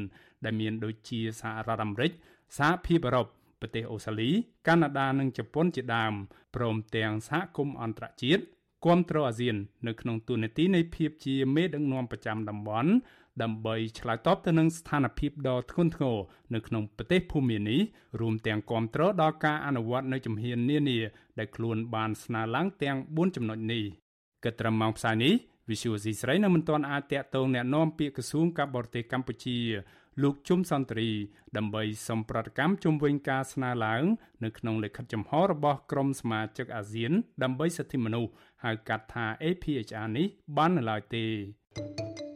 [0.45, 2.12] ដែលមានដូចជាសហរដ្ឋអាមេរិក
[2.59, 3.27] សហភាពអឺរ៉ុប
[3.61, 4.31] ប្រទេសអូស្ត្រាលី
[4.68, 6.12] កាណាដានិងជប៉ុនជាដើម
[6.55, 8.42] ព្រមទាំងសហគមន៍អន្តរជាតិ
[8.85, 12.90] គាំទ្រអាស៊ាន នៅក្នុងទូនាទីនៃភាពជាមេដឹកនាំប្រចាំតំបន់
[13.43, 16.17] ដើម្បីឆ្លើយតបទៅនឹងស្ថានភាពដ៏ធ្ងន់ធ្ងរ
[16.54, 17.80] នៅក្នុងប្រទេសភូមានេះ
[18.22, 21.00] រួមទាំងគាំទ្រដល់ការអនុវត្តនៅជំហាននានា
[21.39, 23.84] ដែលខ្លួនបានស្នើឡើងទាំង4ចំណុចនេះ
[24.43, 25.34] គិតត្រឹមម៉ោងផ្សាយនេះ
[25.70, 29.60] Visual C ស្រីនៅមិនទាន់អាចតាក់ទងแนะនាំពាក្យក្រសួងការបរទេសកម្ពុជា
[30.24, 31.12] លោកជុំសន្តិរី
[31.58, 34.04] ដើម្បីសំប្រតិកម្មជុំវិញការស្នើឡើង
[34.43, 37.12] នៅក្នុងលិខិតចំហរបស់ក្រុមសមាជិកអាស៊ាន
[37.43, 38.32] ដើម្បីសិទ្ធិមនុស្ស
[38.63, 42.31] ហៅកាត់ថា APHR នេះបាននៅឡើយទេ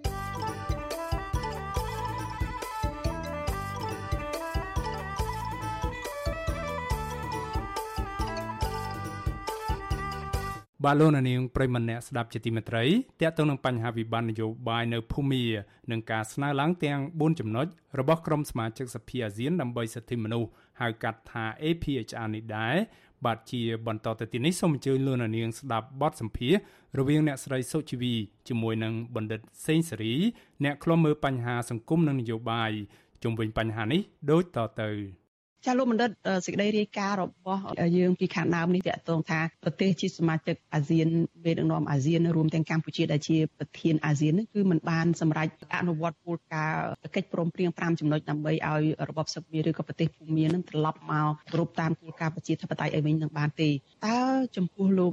[10.84, 12.84] បាទលោកនាងប្រិមម្នាក់ស្ដាប់ជាទីមេត្រី
[13.20, 15.44] តកតងនឹងបញ្ហាវិបត្តិនយោបាយនៅភូមា
[15.90, 17.66] និងការស្នើឡើងទាំង4ចំណុច
[17.98, 22.76] របស់ក្រុមសមាជិកសភាអាស៊ានដើម្បីសិទ្ធិមនុស្សហៅកាត់ថា APHR នេះដែរ
[23.24, 26.54] បាទជាបន្តទៅទីនេះសូមអញ្ជើញលោកនាងស្ដាប់បទសម្ភាស
[26.98, 28.14] រវាងអ្នកស្រីសុជីវី
[28.48, 30.14] ជាមួយនឹងបណ្ឌិតសេងសេរី
[30.64, 32.72] អ្នកខ្លំមើលបញ្ហាសង្គមនិងនយោបាយ
[33.22, 34.90] ជុំវិញបញ្ហានេះដូចតទៅ។
[35.66, 36.10] ចាលោកបណ្ឌិត
[36.46, 37.60] សេចក្តីរាយការណ៍របស់
[37.98, 41.08] យើងពីខាងដើមនេះតកតងថាប្រទេសជាសមាជិកអាស៊ាន
[41.44, 46.82] មេដឹកនាំអាស៊ានរួមទាំងកម្ពុជាដែលជាប្រធានអាស៊ាននេះគឺมันបានសម្រេចអនុវត្តគោលការណ៍
[47.14, 53.70] កិច្ចព្រមព្រៀង5ចំណុចដើម្បីឲ្យរបបសឹកវាឬក៏ប្រទេសភូមានឹងត្រឡប់មកគ្រប់តាមគោលការណ៍ប្រជាធិបតេយ្យឲ្យវិញនឹងបានទេ
[54.06, 54.18] តើ
[54.56, 55.12] ចំពោះលោក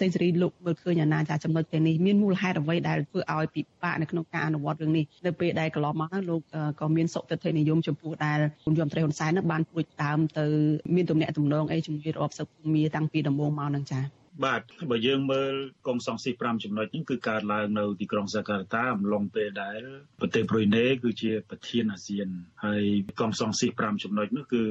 [0.00, 6.40] សេនស៊ូរីលោកមើលឃើញអាណាចាចំណុចទាំងនេះមានមូលហេតុអ្វីដែលធ្វើឲ្យពិបាកនៅក្នុងការអនុវត្តរឿងនេះនៅពេលដែលកន្លងមកហ្នឹងលោក
[6.80, 10.46] ក៏មានសុខទិដ្ឋិនិយមចំពោះដែលគុណយមត្រីហ៊ុនសែននឹងបានព្រួយដើមទៅ
[10.94, 14.04] មានទំនាក់ទំនងអីជាមួយរបបសឹកភូមាតាំងពីដំបូងមកនឹងចា៎
[14.44, 15.52] បាទបើយើងមើល
[15.86, 19.80] កុងសង្ស៊ី5ចំណុចហ្នឹងគឺកើតឡើងនៅទីក្រុងសាកាតាអំឡុងពេលដែល
[20.20, 22.28] ប្រទេសប្រុយណេគឺជាប្រធានអាស៊ាន
[22.64, 22.82] ហើយ
[23.20, 24.64] កុងសង្ស៊ី5ចំណុចនោះគឺ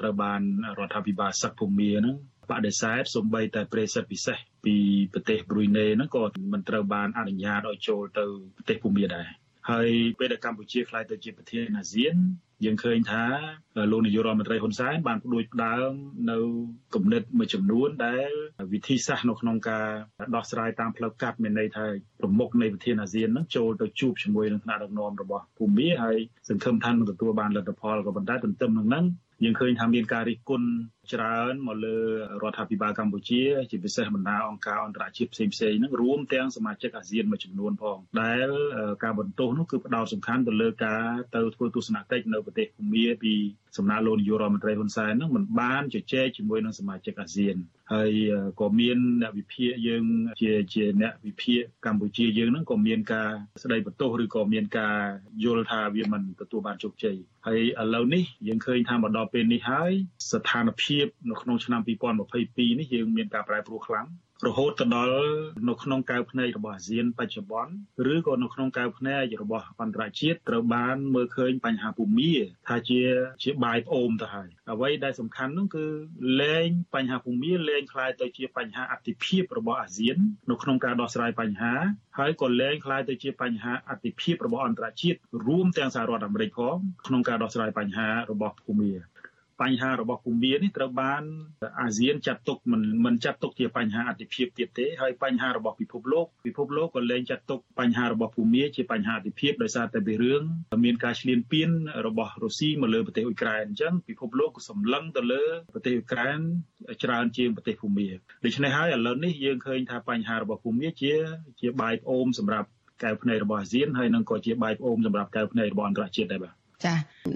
[0.00, 0.40] ត្រូវបាន
[0.78, 2.16] រដ្ឋាភិបាលសឹកភូមាហ្នឹង
[2.50, 4.76] បដិសេធសំបីតែប្រេសិតពិសេសពី
[5.12, 8.24] ប្រទេសប្រុយណេហ្នឹងក៏មិនត្រូវបានអនុញ្ញាតឲ្យចូលទៅ
[8.56, 9.26] ប្រទេសភូមាដែរ
[9.68, 12.16] ហើយពេលដែលកម្ពុជាខ្លាយទៅជាប្រធានអាស៊ាន
[12.64, 13.24] យើងឃើញថា
[13.90, 15.90] លោកនាយករដ្ឋមន្ត្រីហ៊ុនសែនបានផ្ដួចផ្ដើម
[16.30, 16.38] នៅ
[16.94, 18.30] គំនិតមួយចំនួនដែល
[18.72, 19.88] វិធីសាស្ត្រនៅក្នុងការ
[20.34, 21.86] ដោះស្រាយតាមផ្លូវកាត់មានន័យថា
[22.20, 26.16] ប្រមុខនៃប្រធានអាស៊ាននឹងចូលទៅជួបជាមួយនឹងថ្នាក់ដឹកនាំរបស់ភូមិហើយ
[26.48, 29.04] សង្ឃឹមថានឹងទទួលបានលទ្ធផលក៏ប៉ុន្តែទន្ទឹមនឹងហ្នឹង
[29.44, 30.68] យើងឃើញថាមានការរិះគន់
[31.12, 31.98] ច្រើនមកលើ
[32.42, 38.48] រដ្ឋាភិបាលកម្ពុជា ជាពិសេសបណ្ដាអង្គការអន្តរជាតិផ្សេងៗហ្នឹងរួមទាំងសមាជិកអាស៊ានមួយចំនួនផងដែល
[39.04, 43.34] ការបន្ទោសនោះគឺផ្ដោតសំខាន់ទៅលើការទៅធ្វើទស្សនកិច្ចនៅប្រទេសភូមាពី
[43.76, 47.56] សំណាក់លោកនាយករដ្ឋមន្ត្រីហ៊ុនសែនហ្នឹងមិនបានជជែកជាមួយនឹងសមាជិកអាស៊ាន
[47.92, 48.12] ហើយ
[48.60, 50.04] ក៏មានអ្នកវិភាគយើង
[50.40, 53.30] ជាជាអ្នកវិភាគកម្ពុជាយើងហ្នឹងក៏មានការ
[53.62, 54.98] ស្ដីបន្ទោសឬក៏មានការ
[55.44, 59.92] យល់ថាវាមិនទទួលបានជោគជ័យហើយឥឡូវនេះយើងឃើញថាមកដល់ពេលនេះហើយ
[60.32, 60.98] ស្ថានភា
[61.29, 64.07] នៅក្នុងឆ្នាំ2022នេះយើងមានការប្រែប្រួលខ្លាំង
[64.47, 65.13] រហូតទៅដល់
[65.69, 67.73] នៅក្នុងកៅភ្នែករបស់អាស៊ានបច្ចុប្បន្ន
[68.13, 72.31] ឬក៏នៅក្នុងកៅភ្នែករបស់អន្តរជាតិត្រូវបានមើលឃើញបញ្ហាភូមិ
[72.67, 73.01] ថាជា
[73.43, 75.85] ជាបាយប្អូនទៅហើយអ្វីដែលសំខាន់នោះគឺ
[76.41, 80.17] លែងបញ្ហាភូមិលែងคล้ายទៅជាបញ្ហាអតិភិបរបស់អាស៊ាន
[80.49, 81.73] នៅក្នុងការដោះស្រាយបញ្ហា
[82.19, 86.75] ហើយក៏លែងคล้ายទៅជាបញ្ហាអតិភិបរបស់អន្តរជាតិរួមទាំងសហរដ្ឋអាមេរិកផង
[87.07, 88.91] ក្នុងការដោះស្រាយបញ្ហារបស់ភូមិ
[89.62, 91.22] បញ្ហារបស់ភូមានេះត្រូវបាន
[91.80, 100.42] អាស៊ានចាត់ទុកមិនមិនចាត់ទុកជាបញ្ហាអតិភិបទៀតទេហើយបញ្ហារបស់ពិភពលោកពិភពលោកក៏លែងចាត់ទុកបញ្ហារបស់ភូមាជាបញ្ហាអតិភិបដោយសារតែពីរឿង
[100.84, 101.70] មានការឈ្លានពាន
[102.06, 105.44] របស់រុស្ស៊ីមកលើប្រទេសអ៊ុយក្រែនអញ្ចឹងពិភពលោកក៏សម្លឹងទៅលើ
[105.74, 106.38] ប្រទេសអ៊ុយក្រែន
[107.04, 108.08] ច្រើនជាងប្រទេសភូមា
[108.44, 111.14] ដូច្នេះហើយឥឡូវនេះយើងឃើញថាបញ្ហារបស់ភូមាជា
[111.60, 112.68] ជាបាយប្អូនសម្រាប់
[113.02, 116.94] កែវភ្នែករបស់អាស៊ានហើយនឹងក៏ជាបាយប្អូនសម្រាប់កែវភ្នែករបស់អន្តរជាតិដែរបាទ ចា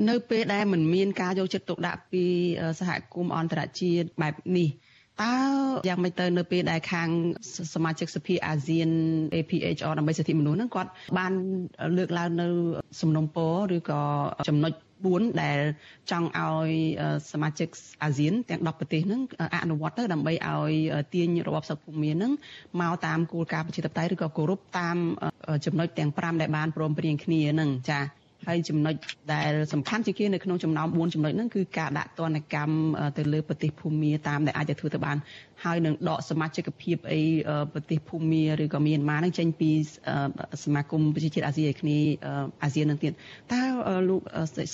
[0.08, 2.24] នៅពេលដែលមិនមានការយកចិត្តទុកដាក់ពី
[2.80, 4.68] សហគមន៍អន្តរជាតិបែបនេះ
[5.22, 5.34] តើ
[5.88, 7.08] យ៉ាងម៉េចទៅនៅពេលដែលខាង
[7.74, 8.88] សមាជិកសភាអាស៊ាន
[9.34, 11.32] APHR ដើម្បីសិទ្ធិមនុស្សហ្នឹងគាត់បាន
[11.96, 12.46] លើកឡើងនៅ
[13.00, 14.00] សំណុំពរឬក៏
[14.48, 14.72] ចំណុច
[15.06, 15.58] 4ដែល
[16.10, 16.70] ចង់ឲ្យ
[17.32, 17.68] សមាជិក
[18.02, 19.20] អាស៊ានទាំង10ប្រទេសហ្នឹង
[19.62, 20.72] អនុវត្តទៅដើម្បីឲ្យ
[21.14, 22.32] ទាញរបបសឹកភូមិហ្នឹង
[22.80, 24.96] មកតាមគោលការណ៍ប្រជាធិបតេយ្យឬក៏គោរពតាម
[25.66, 28.94] ចំណុចទាំង5ដែលបានព្រមព្រៀងគ្នាហ្នឹងចា៎ ហើយចំណុច
[29.32, 32.76] ដែលសំខាន់ជាគេនៅក្នុងចំណោម4ចំណុចហ្នឹងគឺការដាក់ទណ្ឌកម្ម
[33.18, 35.16] ទៅលើប្រទេសភូមាតាមដែលអាចจะធ្វើទៅបាន
[35.64, 37.22] ហើយនឹងដកសមាជិកភាពអី
[37.72, 39.70] ប្រទេសភូមាឬក៏មានម៉ានឹងចេញពី
[40.64, 42.10] សមាគមប្រជាជាតិអាស៊ីអាគ្នេយ៍
[42.62, 43.12] អាស៊ាននឹងទៀត
[43.52, 43.62] តើ
[44.08, 44.20] លោក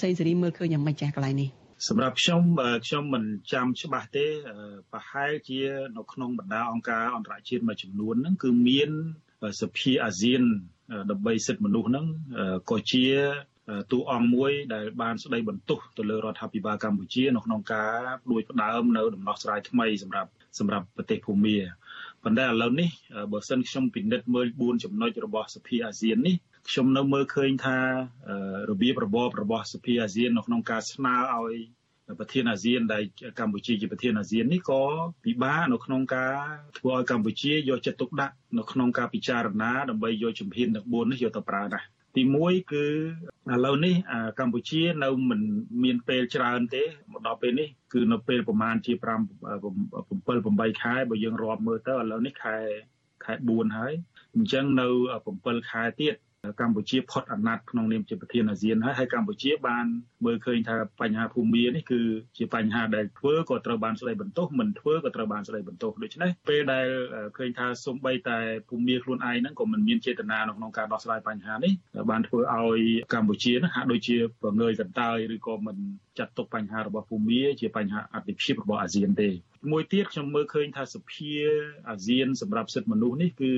[0.01, 1.51] សេងសេរីមើលឃើញយ៉ាងម៉េចចាស់កន្លែងនេះ
[1.89, 2.43] សម្រាប់ខ្ញុំ
[2.87, 4.27] ខ្ញុំមិនចាំច្បាស់ទេ
[4.93, 5.61] ប្រហែលជា
[5.97, 8.91] នៅក្នុងបណ្ដាអង្គការអន្តរជាតិមួយចំនួនហ្នឹងគឺមាន
[9.61, 10.43] សភាអាស៊ាន
[11.11, 12.07] ដើម្បីសិទ្ធិមនុស្សហ្នឹង
[12.71, 13.05] ក៏ជា
[13.93, 17.99] តួអង្គមួយដែលបានស្ដីបន្ទោសទៅលើរដ្ឋាភិបាលកម្ពុជានៅក្នុងការ
[18.31, 21.57] ដួចផ្ដើមនៅដំណោះស្រាយថ្មីសម្រាប់សម្រាប់ប្រទេសភូមា
[22.25, 22.89] ប៉ុន្តែឥឡូវនេះ
[23.33, 26.37] បើសិនខ្ញុំពិនិត្យមើល4ចំណុចរបស់សភាអាស៊ាននេះ
[26.69, 27.79] ខ្ញុំនៅមើលឃើញថា
[28.71, 31.55] របៀបរបបរបស់សភាអាស៊ាននៅក្នុងការស្នើឲ្យ
[32.19, 33.03] ប្រធានអាស៊ានដែល
[33.41, 34.83] កម្ពុជាជាប្រធានអាស៊ាននេះក៏
[35.25, 36.37] ពិបាកនៅក្នុងការ
[36.79, 41.85] ធ្វើឲ្យកម្ពុជាយកចិត្តទុកដាក់នៅក្នុងការពិចារណាដើម្បីយកជំហានទាំង4នេះយកទៅប្រើដែរ
[42.17, 42.87] ទី1គឺ
[43.53, 43.95] ឥឡូវនេះ
[44.41, 45.41] កម្ពុជានៅមិន
[45.83, 52.57] មានពេលច្រើនទេមកដល់ពេលនេះគឺនៅពេលប្រហែលជា5 7 8ខែបើយើងរាប់មើលទៅឥឡូវនេះខែ
[53.25, 53.93] ខែ4ហើយ
[54.35, 54.89] អញ្ចឹងនៅ
[55.29, 56.15] 7ខែទៀត
[56.61, 59.87] កម្ពុជាផុតអាណត្តិក្នុងនាមជាប្រធានអាស៊ានហើយហើយកម្ពុជាបាន
[60.25, 62.01] មើលឃើញថាបញ្ហាភូមិនេះគឺ
[62.39, 66.87] ជាបញ្ហាដែលធ្វើក៏ត្រូវបានស្ដីបន្ទោសមិនធ្វើក៏ត្រូវបានស្ដីបន្ទោសដូច្នេះពេលដែល
[67.39, 71.73] ឃើញថាសំបីតែភូមិខ្លួនឯងហ្នឹងក៏មិនមានចេតនានៅក្នុងការដោះស្រាយបញ្ហានេះ
[72.11, 72.81] បានធ្វើឲ្យ
[73.15, 75.77] កម្ពុជាហ្នឹងហាក់ដូចជាប្រងើយកន្តើយឬក៏មិន
[76.19, 79.31] ចាត់ទុកបញ្ហារបស់ភូមិជាបញ្ហាអតិភិបរបស់អាស៊ានទេ
[79.73, 81.31] មួយទៀតខ្ញុំមើលឃើញថាសភា
[81.89, 83.53] អាស៊ានសម្រាប់សិទ្ធិមនុស្សនេះគឺ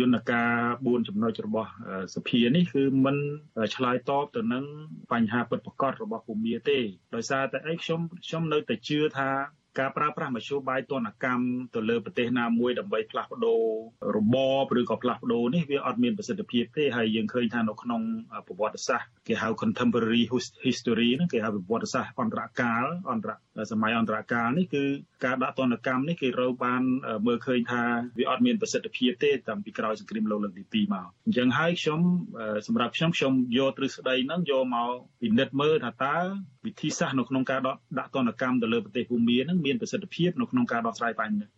[0.00, 0.50] យន្តការ
[0.82, 1.70] 4ចំណុចរបស់
[2.14, 3.16] សភានេះគឺមិន
[3.74, 4.64] ឆ្លើយតបទៅនឹង
[5.12, 6.78] បញ្ហាពិតប្រាកដរបស់ភូមិទេ
[7.14, 9.30] ដោយសារតែអីខ្ញុំខ្ញុំនៅតែជឿថា
[9.78, 13.62] ការប្រើប្រាស់មធ្យោបាយទណ្ឌកម្មទៅលើប្រទេសណាមួយដើម្បីផ្លាស់ប្ដូរ
[14.16, 14.36] រប
[14.70, 18.02] បឬក៏ផ្លាស់ប្ដូរនេះវាអត់មានប្រសិទ្ធភាពទេហើយយើងឃើញថានៅក្នុង
[18.46, 20.22] ប្រវត្តិសាស្ត្រគេហៅ contemporary
[20.66, 23.30] history ហ្នឹងគេហៅប្រវត្តិសាស្ត្រអន្តរកាលអន្តរ
[23.72, 24.84] សម័យអន្តរកាលនេះគឺ
[25.24, 26.82] ការដាក់ទណ្ឌកម្មនេះគេរៅបាន
[27.26, 27.82] មើលឃើញថា
[28.18, 32.00] វាអត់មានប្រសិទ្ធភាពទេតាំងពីក្រោយសង្គ្រាមលោកលើកទី2មកអញ្ចឹងហើយខ្ញុំ
[32.66, 36.18] សម្រាប់ខ្ញុំខ្ញុំយកទ្រឹស្ដីហ្នឹងយកមកពិនិត្យមើលថាតើ
[36.66, 37.60] វិធីសាស្ត្រនៅក្នុងការ
[37.98, 41.12] ដាក់ទណ្ឌកម្មទៅលើប្រទេសភូមាហ្នឹងមានប្រសិទ្ធភាពនៅក្នុងការដោះស្រាយ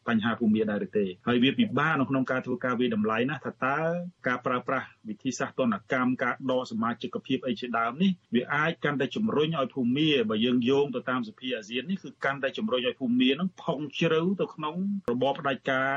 [0.09, 3.79] បញ្ហាភូមិដែរឬទេហើយវាពិបាកនៅក្នុងការធ្វើការវិតម្លៃណាថាតើ
[4.27, 14.77] ការប្រើប្រាស់ វិធីសាស្ត្រទណ្ឌកម្មការដកសមាជិកភាពអីជាដើមនេះវាអាចកាន់តែជំរុញឲ្យភូមិបើយើងយោងទៅតាមសភាអាស៊ាននេះគឺកាន់តែជំរុញឲ្យភូមិនឹងផុងជ្រៅទៅក្នុង
[15.13, 15.93] របបផ្ដាច់ការ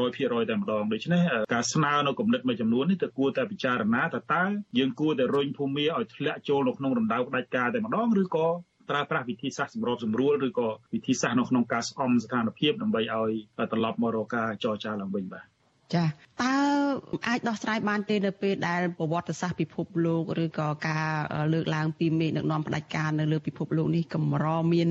[0.00, 1.22] 100%តែម្ដងដូច្នេះ
[1.54, 4.44] ការស្នើនៅគំនិតមួយចំនួននេះទៅគួរតែពិចារណាថាតើ
[4.78, 8.48] យើងគួរតែរុញភូមិឲ្យធ្លាក់ចូលនៅក្នុងរណ្ដៅផ្ដាច់ការតែម្ដងឬក៏
[8.90, 13.32] ប្រើប្រាស់វិធីសាស្ត្រសម្របសម្រួលឬក៏វិធីសាស្ត្រនៅក្នុងការស្អំស្ថានភាពដើម្បីឲ្យ
[13.72, 15.51] ត្រឡប់មករកការចរចាឡើងវិញបាទ
[15.94, 16.54] ចាតើ
[17.26, 21.06] អាចដោះស្រាយបានទេនៅពេលដែលប្រវត្តិសាស្ត្រពិភពលោកឬក៏ការ
[21.52, 24.88] លើកឡើងពីមេដឹកនាំផ្ដាច់ការនៅលើពិភពលោកនេះកម្រមាន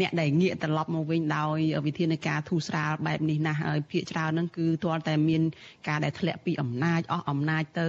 [0.00, 5.42] អ្នកដែលងាកត្រឡប់មកវិញដោយវិធានការធូរស្រាលបែបនេះណាស់ហើយភាគច្រើនហ្នឹងគឺទាល់តែមាន
[5.88, 7.86] ការដែលធ្លាក់ពីអំណាចអស់អំណាចទៅ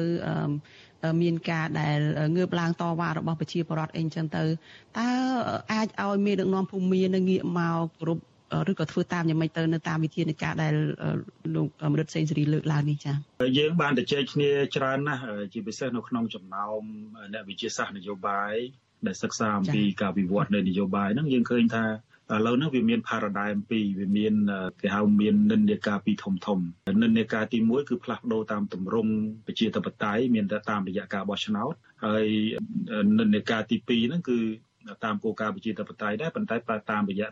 [1.22, 2.00] មានការដែល
[2.36, 4.44] ងើបឡើងតវ៉ារបស់ប្រជាពលរដ្ឋអីចឹងទៅ
[4.98, 5.10] តើ
[5.72, 8.24] អាចឲ្យមេដឹកនាំភូមិនៅងាកមកគ្រប់
[8.72, 10.74] ឬក៏ធ្វើតាមយ៉ាងម៉េចទៅនៅតាមវិធានការដែល
[11.56, 13.16] លោកមរិទ្ធសេងសេរីលើកឡើងនេះចា៎
[13.58, 16.82] យើងបានទៅជែកគ្នាច្រើនណាស់ជាពិសេសនៅក្នុងចំណោម
[17.34, 18.54] អ្នកវិទ្យាសាស្ត្រនយោបាយ
[19.08, 21.86] ដែលសិក្សាអំពីការវិវត្តនៃនយោបាយហ្នឹងយើងឃើញថា
[22.34, 24.34] ឥឡូវនេះវាមាន paradigm ពីរវាមាន
[24.82, 26.60] គេហៅមាននិន្នាការពីរធំធំ
[27.04, 29.12] និន្នាការទី1គឺផ្លាស់ប្ដូរតាមទម្រង់
[29.46, 31.74] ប្រជាធិបតេយ្យមានតែតាមរយៈការបោះឆ្នោត
[32.06, 32.26] ហើយ
[33.20, 34.40] និន្នាការទី2ហ្នឹងគឺ
[35.04, 36.56] តាមគោលការណ៍ប្រជាធិបតេយ្យដែរប៉ុន្តែ
[36.92, 37.28] តាមរយៈ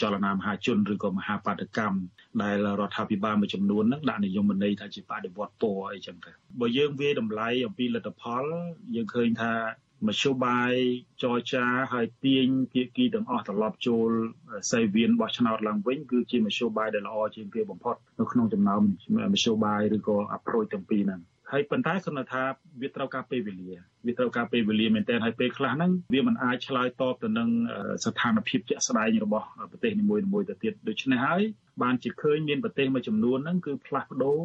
[0.00, 1.98] ចលនាមហាជនឬក៏មហាបាតកម្ម
[2.42, 8.44] ដែលរដ្ឋាភិបាលមួយចំនួនហ្នឹងដាក់និយមន័យថាជាបដិវត្តពណ៌អីចឹងទៅបើយើងវាតម្លៃអំពីលទ្ធផល
[8.94, 9.52] យើងឃើញថា
[10.06, 10.72] មធ្យោបាយ
[11.22, 14.10] ចរចាហើយទាញភាគីទាំងអស់ត្រឡប់ចូល
[14.70, 18.80] សេវៀនបោះឆ្នោតឡើងវិញគឺជាមធ្យោបាយដែលល្អជាងគេបំផុតនៅក្នុងចំណោម
[19.32, 21.20] មធ្យោបាយឬក៏ approach ទាំងពីរហ្នឹង
[21.52, 22.42] ហើយប៉ុន្តែខ្ញុំថា
[22.80, 23.70] វាត្រូវការពេលវេលា
[24.06, 27.48] វាត្រូវការពេលវេលាមែនទែនហើយពេលខ្លះហ្នឹងវាមិនអាចឆ្លើយតបទៅនឹង
[28.04, 31.42] ស្ថានភាពជាក់ស្ដែងរបស់ប្រទេសនីមួយៗទៅទៀតដូច្នេះហើយ
[31.82, 34.42] បានជាឃើញមានប្រទេសមួយចំនួនហ្នឹងគឺផ្លាស់ប្ដូរ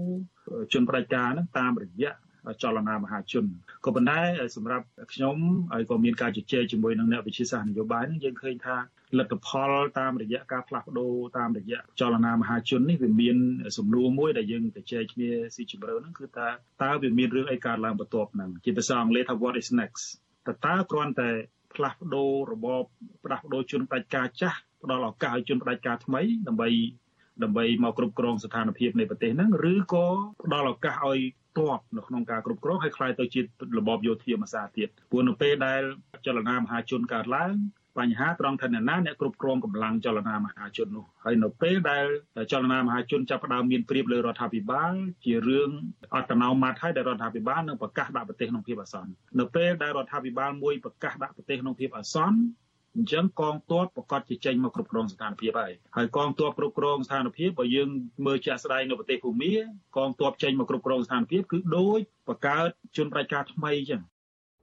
[0.73, 2.13] ជនផ្ដាច់ការហ្នឹងតាមរយៈ
[2.61, 3.45] ចលនាមហាជន
[3.85, 4.19] ក៏ប៉ុន្តែ
[4.55, 5.37] សម្រាប់ខ្ញុំ
[5.73, 8.77] ហើយក៏មានការជជែកជាមួយនឹងអ្នកវិទ្យាសាស្ត្រនយោបាយនឹងយើងឃើញថា
[9.19, 13.37] លទ្ធផលតាមរយៈការផ្លាស់ប្ដូរតាមរយៈចលនាមហាជននេះវាមាន
[13.77, 16.47] សំណួរមួយដែលយើងទៅជែកគ្នាស៊ីជម្រៅហ្នឹងគឺថា
[16.83, 20.03] តើវាមានរឿងអីកើតឡើងបន្ទាប់ហ្នឹងជាភាសាអង់គ្លេសថា what is next
[20.47, 21.29] តើតើគ្រាន់តែ
[21.75, 22.83] ផ្លាស់ប្ដូររបប
[23.23, 26.69] ផ្លាស់ប្ដូរជនផ្ដាច់ការចាស់ផ្ដល់ឱកាសឲ្យជនផ្ដាច់ការថ្មីដើម្បី
[27.43, 30.07] ដើម្បីមកគ្រប់គ្រងស្ថានភាពនៃប្រទេសហ្នឹងឬក៏
[30.45, 31.19] ផ្ដល់ឱកាសឲ្យ
[31.58, 33.40] តបនៅក្នុងការគ្រប់គ្រងហើយคล้ายទៅជា
[33.78, 35.82] របបយោធាមួយសារទៀតព្រោះនៅពេលដែល
[36.26, 37.54] ចលនាមហាជនកើតឡើង
[37.98, 42.04] បញ្ហាត្រង់ថាអ្នកណាអ្នកគ្រប់គ្រងកម្លាំងចលនាមហាជននោះហើយនៅពេលដែល
[42.52, 44.92] ចលនាមហាជនចាប់ផ្ដើមមានព្រៀបលើរដ្ឋាភិបាល
[45.24, 45.70] ជារឿង
[46.14, 52.38] អត្តនោម័តហើយដែលរដ្ឋាភិបាលនឹងប្រកាសដាក់ប្រទេសក្នុងភាពអាសន្ននៅពេលដែលរដ្ឋាភិបាលមួយប្រកាសដាក់ប្រទេសក្នុងភាពអាសន្ន
[52.97, 57.89] អញ្ចឹងកងទ័ពប្រកាសជាចេញមកគ្រប់គ្រងស្ថានភាពហើយហើយកងទ័ពគ្រប់គ្រងស្ថានភាពបើយើង
[58.25, 59.53] មើលជាក់ស្ដែងនៅប្រទេសភូមា
[59.97, 64.01] កងទ័ពចេញមកគ្រប់គ្រងស្ថានភាពគឺដូចបង្កើតជនប្រជាការថ្មីអញ្ចឹង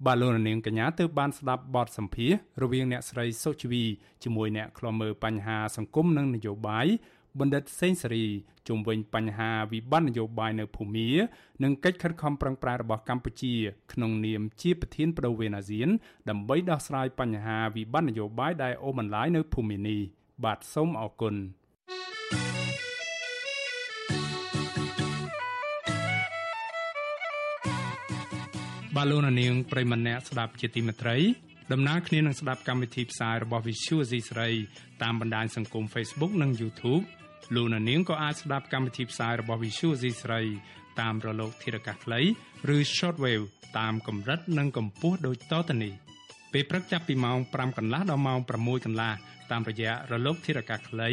[0.06, 3.84] បាទលោកនាងកញ្ញាទើបបានស្ដាប់បទសម្ភាសរវាងអ្នកស្រីសុជីវី
[4.24, 6.86] ជាមួយអ្នកខ្លំមើលបញ្ហាសង្គមនិងនយោបាយ
[7.38, 8.26] បណ្ឌិតសេងសេរី
[8.68, 11.08] ជុំវិញបញ្ហាវិបត្តិនយោបាយនៅភូមា
[11.62, 13.54] និងកិច្ចខិតខំប្រឹងប្រែងរបស់កម្ពុជា
[13.92, 15.88] ក្នុងនាមជាប្រធានបដូវវេនអាស៊ាន
[16.30, 20.00] ដើម្បីដោះស្រាយបញ្ហាវិបត្តិនយោបាយដែលអូសបន្លាយនៅភូមិនេះ
[20.44, 21.34] បាទសូមអរគុណ
[28.96, 31.16] បាឡូណានាងប្រិមម្នាក់ស្ដាប់ជាទីមេត្រី
[31.72, 34.48] ដំណើរគ្នានឹងស្ដាប់កម្មវិធីផ្សាយរបស់ Visual C ស្រី
[35.02, 37.04] តាមបណ្ដាញសង្គម Facebook និង YouTube
[37.54, 40.40] លោកអ្នកនាងក៏អាចស្ដាប់កម្មវិធីផ្សាយរបស់ Visual C ស្រី
[41.00, 42.20] តាមរលកធារកាសខ្លី
[42.76, 43.44] ឬ Shortwave
[43.78, 45.92] តាមកម្រិតនិងកម្ពស់ដូចតទៅនេះ
[46.52, 49.12] ពេលព្រឹកចាប់ពីម៉ោង5កន្លះដល់ម៉ោង6កន្លះ
[49.50, 51.08] តាមរយៈរលកធារកាសខ្លី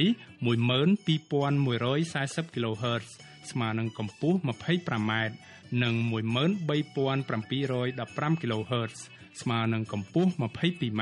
[0.46, 3.06] 12140 kHz
[3.52, 5.14] ស្មើនឹងកម្ពស់ 25m
[5.84, 8.96] និង13715 kHz
[9.42, 11.02] ស្មើនឹងកម្ពស់ 22m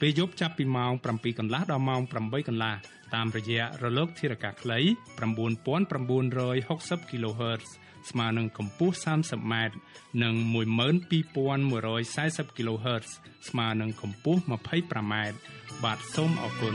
[0.00, 2.74] ពេលយប់ចាប់ពីម៉ោង7កន្លះដល់ម៉ោង8កន្លះ
[3.14, 4.78] តាមរយៈរលកធារកាសខ្លី
[5.20, 7.64] 9960 kHz
[8.10, 9.54] ស្មើនឹងកម្ពស់ 30m
[10.22, 13.08] និង12140 kHz
[13.48, 15.14] ស្មើនឹងកម្ពស់ 25m
[15.84, 16.74] បាទសូមអរគុណ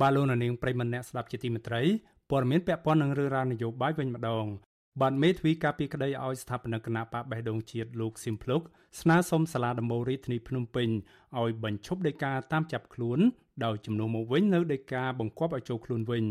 [0.00, 1.82] បាទលោកនាងប្រិមម្នាក់ស្ដាប់ជាទីមេត្រី
[2.30, 4.44] ព័ត៌មានពាក់ព័ន្ធនឹងរឿងរ៉ាវនយោបាយវិញម្ដង
[5.00, 8.60] បាទមេធាវីការពីក្តីឲ្យស្ថាបនិកគណៈបកបេះដូងជាតិលោកស៊ីមភ្លុក
[9.00, 10.88] ស្នើសុំសាលាដំបូងរាជធានីភ្នំពេញ
[11.40, 13.18] ឲ្យបញ្ឈប់ដីកាតាមចាប់ខ្លួន
[13.64, 16.24] ដោយជំនួសមកវិញនៅដីកាបង្គាប់ឲ្យចូលខ្លួនវិញ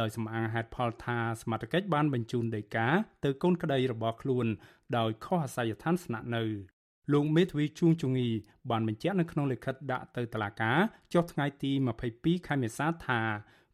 [0.00, 2.86] ដោយសំអាងហេតុផលថាសមត្ថកិច្ចបានបញ្ជូនដីកា
[3.24, 4.46] ទៅកូនក្តីរបស់ខ្លួន
[4.98, 6.42] ដោយខុសអាសយដ្ឋានស្នាក់នៅ
[7.12, 8.28] លោកមេធាវីជួងជងី
[8.70, 10.78] បានបញ្ជាក់នៅក្នុងលិខិតដាក់ទៅតុលាការ
[11.12, 11.72] ចុះថ្ងៃទី
[12.10, 13.20] 22ខែមេសាថា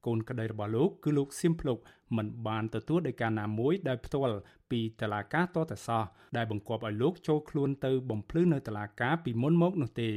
[0.07, 1.79] កូនក្តីរបស់លោកគឺលោកសៀមភ្លុក
[2.17, 4.37] មិនបានទទួលដោយការណាមួយដែលផ្ទាល់
[4.71, 6.05] ពីតឡាការតតសោះ
[6.37, 10.11] ដែលបង្គាប់ឲ្យលោកចូលខ្លួនទៅបំភ្លឺនៅតឡាការពីមុនមកនោះទេ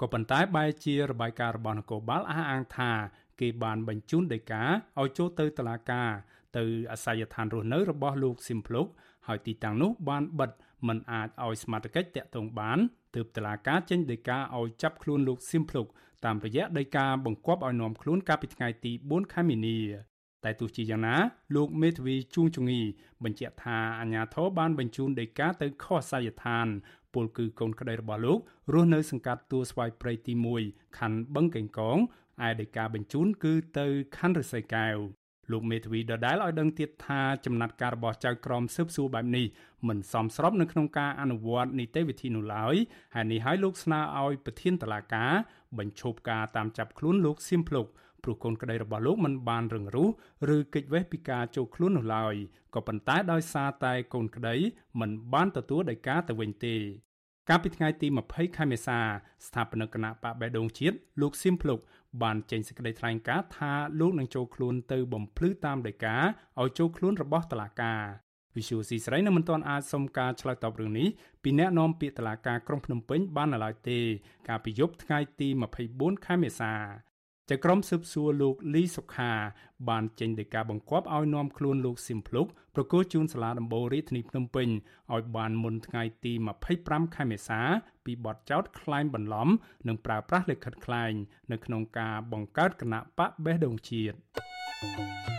[0.00, 2.92] ក៏ប៉ុន្តែបែរជារបាយការណ៍របស់នគរបាលអះអាងថា
[3.40, 4.62] គេបានបញ្ជូនដីកា
[5.00, 6.10] ឲ្យចូលទៅតឡាការ
[6.56, 8.86] ទៅអាសយដ្ឋានរស់នៅរបស់លោកស៊ីមភ្លុក
[9.26, 10.50] ហើយទីតាំងនោះបានបិទ
[10.88, 12.78] មិនអាចឲ្យសមត្ថកិច្ចតាក់ទងបាន
[13.14, 15.86] ទើបតឡាការចេញដីកាឲ្យចាប់ខ្លួនលោកស៊ីមភ្លុក
[16.24, 19.78] តាមរយៈដីកាបង្គាប់ឲ្យនាំខ្លួនកាលពីថ្ងៃទី4ខែមីនា
[20.44, 21.16] តែទោះជាយ៉ាងណា
[21.56, 22.80] លោកមេធាវីជួងជងី
[23.24, 26.66] បញ្ជាក់ថាអាញាធរបានបញ្ជូនដីកាទៅខុសសាយដ្ឋាន
[27.14, 28.38] ពលគឺកូនក្តីរបស់លោក
[28.72, 30.32] រស់នៅសង្កាត់ទួលស្វាយព្រៃទី
[30.66, 31.98] 1ខណ្ឌបឹងកេងកង
[32.46, 34.96] ឯដីកាបញ្ជូនគឺទៅខណ្ឌរិស័យកែវ
[35.52, 39.46] លោកមេធាវីដដែលឲ្យដឹងទៀតថាចំណាត់ការរបស់ចៅក្រមស៊ើបសួរបែបនេះ
[39.88, 42.76] មិនសមស្របនៅក្នុងការអនុវត្តនីតិវិធីនោះឡើយ
[43.14, 45.32] ហើយនេះឲ្យលោកស្នើឲ្យប្រធានតឡាការ
[45.78, 47.86] បញ្ឈប់ការតាមចាប់ខ្លួនលោកសៀមភ្លុក
[48.22, 50.08] ព្រោះកូនក្តីរបស់លោកមិនបានរឹងរូស
[50.54, 52.34] ឬគេចវេះពីការចូលខ្លួននោះឡើយ
[52.74, 54.54] ក៏ប៉ុន្តែដោយសារតែកូនក្តី
[55.00, 56.76] មិនបានទទួលដីកាទៅវិញទេ
[57.50, 58.98] កាលពីថ្ងៃទី20ខែមេសា
[59.46, 61.78] ស្ថាបនិកគណៈបកបេដងជាតិលោកសៀមភ្លុក
[62.22, 66.16] បានចេញសេចក្តីថ្លែងការណ៍ថាលោកនឹងចូលខ្លួនទៅបំភ្លឺតាមដីកា
[66.60, 68.00] ឲ្យចូលខ្លួនរបស់តុលាការ
[68.56, 71.08] វិសុយស៊ីស្រីនៅមិនទាន់អាចសុំការឆ្លើយតបរឿងនេះ
[71.42, 73.98] ពីអ្នកនាំពាក្យតុលាការក្រុងភ្នំពេញបាននៅឡើយទេ
[74.48, 75.48] កាលពីយប់ថ្ងៃទី
[75.88, 76.72] 24ខែមេសា
[77.50, 79.32] ចៅក្រមស៊ើបសួរលោកលីសុខា
[79.88, 84.68] បានចេញដីកាបង្គាប់ឲ្យនាំខ្លួនលោកស៊ីមភ្លុកប្រគល់ជូនសាលាដំបូងរាជធានីភ្នំពេញ
[85.14, 86.32] ឲ្យបានមុនថ្ងៃទី
[86.74, 87.60] 25ខែមេសា
[88.04, 89.48] ពីបទចោទក្លែងបន្លំ
[89.88, 91.12] និងប្រើប្រាស់លិខិតក្លែង
[91.52, 95.37] នៅក្នុងការបង្កើតគណៈបកបេះដូងជាតិ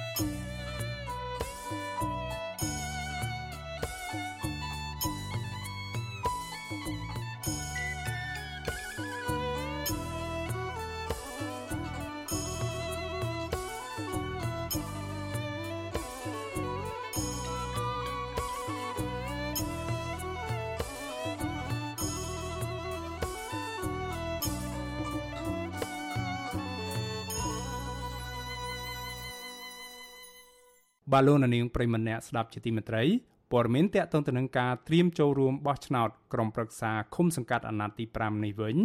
[31.12, 33.04] បាទលោកនាងប្រិមម្នាក់ស្ដាប់ជាទីមេត្រី
[33.52, 38.76] ព័ត៌មានតកតងទៅនឹងការត្រៀមចូលរួមបោះឆ្នោតក្រុមប្រឹក្សាឃុំសង្កាត់អាណត្តិទី5នេះវិញ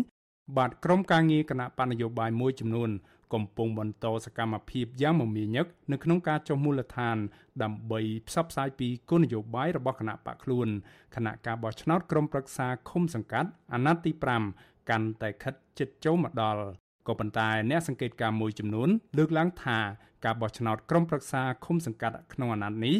[0.56, 2.90] បាទក្រុមការងារគណៈបណ្ឌនយោបាយមួយចំនួន
[3.34, 7.16] កំពុងបន្តសកម្មភាពយ៉ាងមមាញឹកនៅក្នុងការចុះមូលដ្ឋាន
[7.62, 10.68] ដើម្បីផ្សព្វផ្សាយពីគោលនយោបាយរបស់គណៈបកខ្លួន
[11.14, 14.12] គណៈការបោះឆ្នោតក្រុមប្រឹក្សាឃុំសង្កាត់អាណត្តិទី
[14.50, 18.88] 5កាន់តែខិតជិតចូលមកដល់ ក៏ប៉ុន្តែអ្នកសង្កេតការណ៍មួយចំនួន
[19.18, 19.78] លើកឡើងថា
[20.24, 22.96] ការបោះឆ្នោតក្រុមប្រឹក្សាឃុំសង្កាត់ក្នុងអាណត្តិនេះ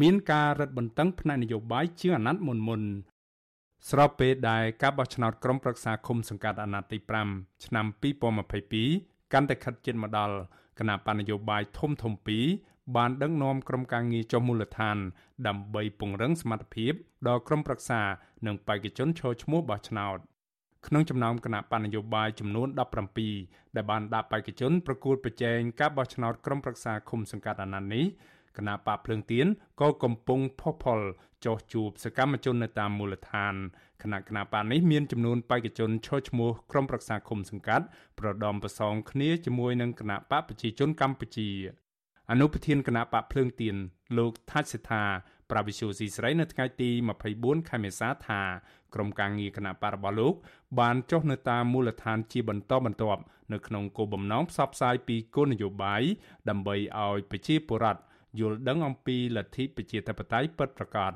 [0.00, 2.82] មានការរឹតបន្តឹងផ្នែកនយោបាយជាងអាណត្តិមុនមុន
[3.90, 6.98] ស្របពេលដែលការបោះឆ្នោតក្រុមប្រឹក្សាឃុំសង្កាត់អាណត្តិទី
[7.32, 7.86] 5ឆ្នាំ
[8.60, 10.36] 2022កាន់តែខិតជិតមកដល់
[10.78, 12.44] គណៈបណ្ឌនយោបាយធំធំពីរ
[12.96, 14.96] បានដឹកនាំក្រុមការងារចុះមូលដ្ឋាន
[15.46, 16.92] ដើម្បីពង្រឹងសមត្ថភាព
[17.28, 18.00] ដល់ក្រុមប្រឹក្សា
[18.46, 20.18] និងបេក្ខជនឈរឈ្មោះបោះឆ្នោត
[20.86, 22.68] ក្នុងចំណោមគណៈបណ្ឌនយោបាយចំនួន
[23.22, 28.04] 17ដែលបានដាក់បេក្ខជនប្រកួតប្រជែងការបោះឆ្នោតក្រុមប្រឹក្សាឃុំសង្កាត់អាណត្តិនេះ
[28.56, 29.46] គណៈបកភ្លើងទៀន
[29.80, 31.00] ក៏កំពុងផុសផុល
[31.44, 33.54] ចោះជួបសកម្មជននៅតាមមូលដ្ឋាន
[34.02, 37.84] គណៈគណៈបកនេះមានចំនួនបេក្ខជនឈរឈ្មោះក្រុមប្រឹក្សាឃុំសង្កាត់
[38.18, 41.50] ប្រដំប្រសងគ្នាជាមួយនឹងគណៈបកប្រជាជនកម្ពុជា
[42.30, 43.76] អនុប្រធានគណៈបកភ្លើងទៀន
[44.18, 45.04] លោកថាច់សេដ្ឋា
[45.52, 46.90] ប្រាវិសុយស៊ីស្រីនៅថ្ងៃទី
[47.30, 48.40] 24ខែមេសាថា
[48.94, 50.34] ក្រុមការងារគណៈបករបស់លោក
[50.80, 56.02] បានចុះនៅតាមមូលដ្ឋានជាបន្តបន្ទាប់នៅក្នុងគោលបំណងផ្សព្វផ្សាយពីគោលនយោបាយ
[56.48, 58.00] ដើម្បីឲ្យប្រជាពលរដ្ឋ
[58.40, 61.12] យល់ដឹងអំពីលទ្ធិប្រជាធិបតេយ្យពិតប្រាកដ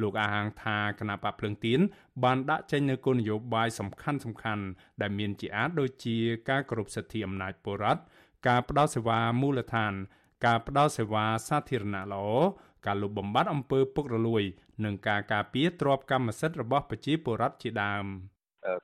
[0.00, 1.80] លោកអាហាងថាគណៈបកភ្លើងទៀន
[2.24, 4.64] បានដាក់ចេញនូវគោលនយោបាយសំខាន់សំខាន់
[5.00, 6.16] ដែលមានជាអាចដូចជា
[6.48, 8.00] ការគោរពសិទ្ធិអំណាចពលរដ្ឋ
[8.48, 9.92] ការផ្តល់សេវាមូលដ្ឋាន
[10.46, 12.26] ការផ្តល់សេវាសាធារណៈល្អ
[12.86, 14.42] ការលុបបំបាត់អំពើពុករលួយ
[14.84, 18.06] និងការការពារទ្រព្យកម្មសិទ្ធិរបស់ប្រជាពលរដ្ឋជាដើម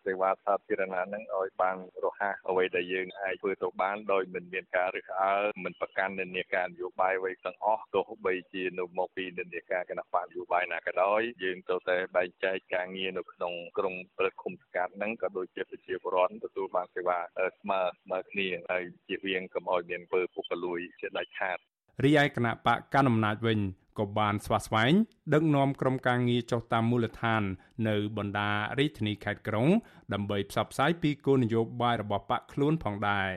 [0.04, 21.58] សេវាសាធារណៈហ្នឹងឲ្យបានរហ័សអ្វីដែលយើងអាចធ្វើទៅបានដោយមិនមានការរើសអើងមិនប្រកាន់និន្នាការនយោបាយអ្វីទាំងអស់ទោះបីជានៅមកពីនិន្នាការគណៈបកនយោបាយណាក៏ដោយយើងទៅតែបែងចែកការងារនៅក្នុងក្រុងព្រឹទ្ធឃុំសង្កាត់ហ្នឹងក៏ដូចជាប្រជាពលរដ្ឋទទួលបានសេវាស្មើស្មើគ្នាហើយជៀសវាងកុំឲ្យមានពើពុករលួយជាដាច់ខាត
[22.04, 23.60] រីឯគណៈបកកណ្ដាលអំណាចវិញ
[23.98, 24.92] ក៏បានស្វាស្វែង
[25.34, 27.42] ដឹកនាំក្រុមការងារចុះតាមមូលដ្ឋាន
[27.88, 29.68] នៅបណ្ដារាជធានីខេត្តក្រុង
[30.12, 33.28] ដើម្បីផ្សព្វផ្សាយពីគោលនយោបាយរបស់បកខ្លួនផងដែរ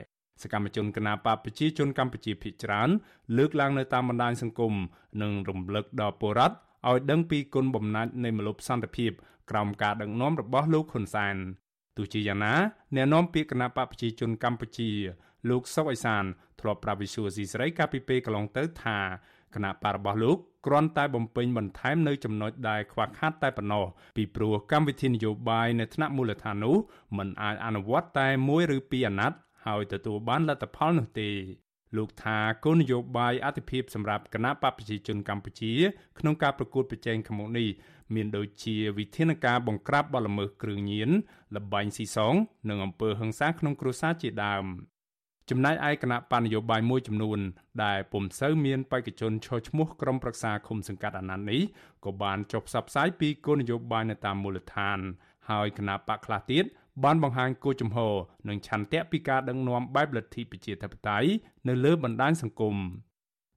[0.44, 2.90] សកម្មជនគណបកប្រជាជនកម្ពុជាភាគច្រើន
[3.38, 4.74] លើកឡើងនៅតាមបណ្ដាញសង្គម
[5.22, 6.56] និងរំលឹកដល់ពលរដ្ឋ
[6.90, 9.12] ឲ្យដឹងពីគុណបំណាច់នៃមលុបសន្តិភាព
[9.50, 11.36] ក្រោមការដឹកនាំរបស់លោកហ៊ុនសែន
[11.98, 12.56] ទោះជាយ៉ាងណា
[12.96, 14.92] អ្នកនាំពាក្យគណបកប្រជាជនកម្ពុជា
[15.50, 16.24] លោកសុកអេសាន
[16.60, 19.00] ធ្លាប់ប្រាប់វិសុយស៊ីស្រីកាលពីពេលកន្លងទៅថា
[19.56, 23.86] គណៈបករបស់លោកគ្រាន់តែបំពេញបន្ថែមនៅចំណុចដែលខ្វះខាតតែប៉ុណ្ណោះ
[24.18, 26.76] ពីព្រោះកម្មវិធីនយោបាយនៅថ្នាក់មូលដ្ឋាននោះ
[27.18, 31.30] មិនអាចអនុវត្តតែមួយឬពីរអាណត្តិហើយទទួលបានលទ្ធផលនោះទេ
[31.98, 35.74] លោកថាគោលនយោបាយអធិភាពសម្រាប់គណៈបកប្រជាជនកម្ពុជា
[36.20, 37.68] ក្នុងការប្រកួតប្រជែងខាងមុខនេះ
[38.16, 41.10] មានដូចជាវិធានការបង្ក្រាបបទល្មើសគ្រឿងញៀន
[41.56, 42.34] លបែងស៊ីសង
[42.70, 44.66] និងអំពើហិង្សាក្នុងគ្រួសារជាដើម
[45.50, 47.40] ចំណែកឯគណៈបញ្ញយោបាយមួយចំនួន
[47.84, 51.62] ដែលពុំសូវមានបេក្ខជនឈរឈ្មោះក្រុមប្រឹក្សាឃុំសង្កាត់អាណត្តិនេះ
[52.06, 55.00] ក៏បានចុះផ្សព្វផ្សាយពីគោលនយោបាយនៅតាមមូលដ្ឋាន
[55.50, 56.66] ហើយគណៈបកខ្លះទៀត
[57.04, 58.14] បានបង្ហាញគោលជំហរ
[58.50, 61.30] និងឆន្ទៈពីការដឹកនាំបែបលទ្ធិប្រជាធិបតេយ្យ
[61.68, 62.76] នៅលើបណ្ដាញសង្គម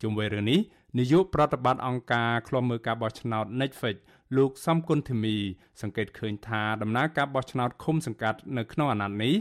[0.03, 0.61] ជុំវិញរឿងនេះ
[0.99, 3.97] នាយកប្រតិបត្តិអង្គការឃ្លាំមើលការបោះឆ្នោត Netflix
[4.37, 5.37] លោកសំគុណធីមី
[5.83, 9.35] សង្កេតឃើញថាដំណើរការបោះឆ្នោតឃុំសង្កាត់នៅក្នុងអាណត្តិនេះ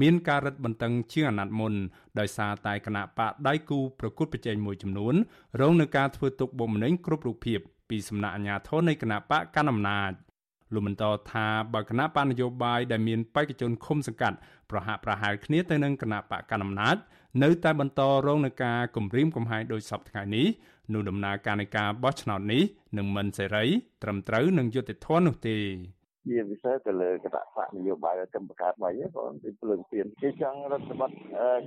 [0.00, 1.74] មានការរឹតបន្តឹងជាងអាណត្តិមុន
[2.18, 5.14] ដោយសារតែគណៈបកដៃគូប្រកួតប្រជែងមួយចំនួន
[5.60, 7.58] រងនឹងការធ្វើទុកបុកម្នេញគ្រប់រូបភាព
[7.90, 10.12] ពីសំណាក់អាជ្ញាធរនៃគណៈបកកណ្ដាលអំណាច
[10.74, 14.36] លោកបន្តថាបើគណៈបកនយោបាយដែលមានបេក្ខជនឃុំសង្កាត់
[14.70, 16.96] ប្រហាក់ប្រហែលគ្នាទៅនឹងគណៈបកកណ្ដាលអំណាច
[17.42, 20.46] នៅតែបន្តរងនឹងការគំរាមកំហែងដោយសពថ្ងៃនេះ
[20.92, 22.62] នោះដំណើរការនៃការបោះឆ្នោតនេះ
[22.96, 23.64] នឹងមិនសេរី
[24.02, 25.58] ត្រឹមត្រូវនឹងយុត្តិធម៌នោះទេ
[26.30, 31.12] ជាពិសេសទៅលើគណៈបកនយោបាយកម្មបង្កើតមកហ្នឹងគាត់ពីភ្លើងពៀនគេចង់រដ្ឋបတ်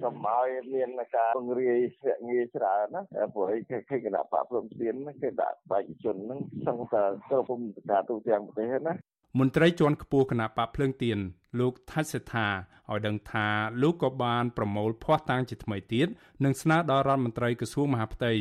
[0.03, 3.01] កុំឲ្យមានការពង្រាយស្រាក់ងាយច្រើនណា
[3.33, 8.93] ព្រោះគេគេគណៈបកភ្លើងពៀនគេដាក់បេក្ខជនហ្នឹងសង្កត់គ្រប់ភូមិការទូទាំងប្រទេសណា
[9.39, 11.17] មន្ត្រីជាន់ខ្ពស់គណៈបកភ្លើងទៀន
[11.59, 12.47] លោកថាច់សេដ្ឋា
[12.91, 13.47] ឲ្យដឹងថា
[13.81, 16.07] លោកក៏បានប្រមូលភ័ស្តុតាងជាថ្មីទៀត
[16.43, 18.33] និងស្នើដល់រដ្ឋមន្ត្រីក្រសួងមហាផ្ទៃ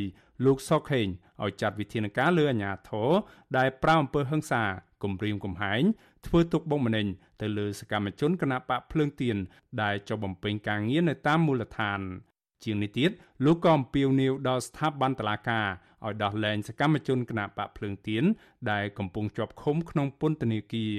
[0.45, 1.09] លោកសុកហេង
[1.43, 3.11] ឲ្យចាត់វិធានការលើអាជ្ញាធរ
[3.57, 4.65] ដែលប្រាវអំពើហិង្សា
[5.03, 5.83] គំរាមកំហែង
[6.27, 7.07] ធ្វើទុកបុកម្នេញ
[7.41, 9.37] ទៅលើសកម្មជនគណបកភ្លើងទៀន
[9.83, 12.01] ដែលចុះបំពេញការងារនៅតាមមូលដ្ឋាន
[12.65, 13.11] ជាងនេះទៀត
[13.45, 15.67] លោកក៏អំពាវនាវដល់ស្ថាប័នតុលាការ
[16.07, 18.25] ឲ្យដោះលែងសកម្មជនគណបកភ្លើងទៀន
[18.71, 20.95] ដែលកំពុងជាប់ឃុំក្នុងពន្ធនាគារ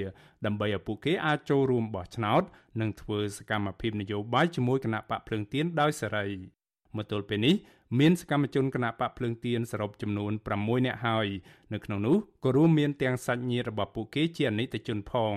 [0.45, 2.43] ដើម្បីឲ្យពួកគេអាចចូលរួមបោះឆ្នោត
[2.81, 6.62] និងធ្វើសកម្មភាពនយោបាយជាមួយគណបកភ្លើងទៀនដោយសេរី
[6.97, 7.55] មកទល់ពេលនេះ
[7.99, 11.27] មានសកម្មជនគណបកភ្លើងទៀនសរុបចំនួន6នាក់ហើយ
[11.73, 15.35] នៅក្នុងនោះក៏រួមមានទាំងសាច់ញាតិរបស់ពួកគេជាអនិច្ចជនផង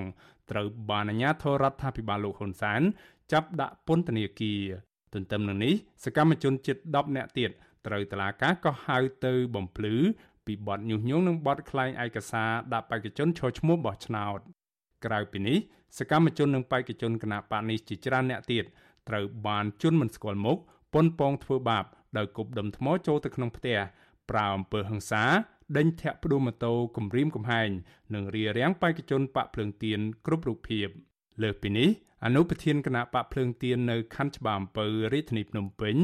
[0.51, 2.83] ត្រូវបានអាជ្ញាធររដ្ឋាភិបាលលោកហ៊ុនសែន
[3.33, 4.61] ចាប់ដាក់ពន្ធនាគារ
[5.15, 7.51] ទន្ទឹមនឹងនេះសកម្មជនជិត10នាក់ទៀត
[7.87, 9.95] ត្រូវតឡាការក៏ហៅទៅបំភ្លឺ
[10.47, 14.39] ពីបទញុះញង់និងបទក្លែងឯកសារដាក់បេក្ខជនឈរឈ្មោះបោះឆ្នោត
[15.05, 15.59] ក្រៅពីនេះ
[15.99, 18.65] សកម្មជននិងបេក្ខជនគណបកនេះជាច្រើនអ្នកទៀត
[19.09, 20.59] ត្រូវបានជន់មិនស្គាល់មុខ
[20.95, 21.84] ប៉ុនប៉ងធ្វើបាប
[22.16, 23.78] ដោយគប់ដុំថ្មចូលទៅក្នុងផ្ទះ
[24.30, 25.24] ប្រើអំពើហិង្សា
[25.76, 27.70] ដេញធាក់ផ្ដួលម៉ូតូគំរាមកំហែង
[28.14, 30.87] និងរារាំងបេក្ខជនបកភ្លើងទៀនគ្រប់រូបភាព
[31.43, 31.89] លើសពីនេះ
[32.24, 35.97] អនុប្រធានគណៈបកភ្លើងទៀននៅខណ្ឌច្បារអំពៅរាជធានីភ្នំពេញ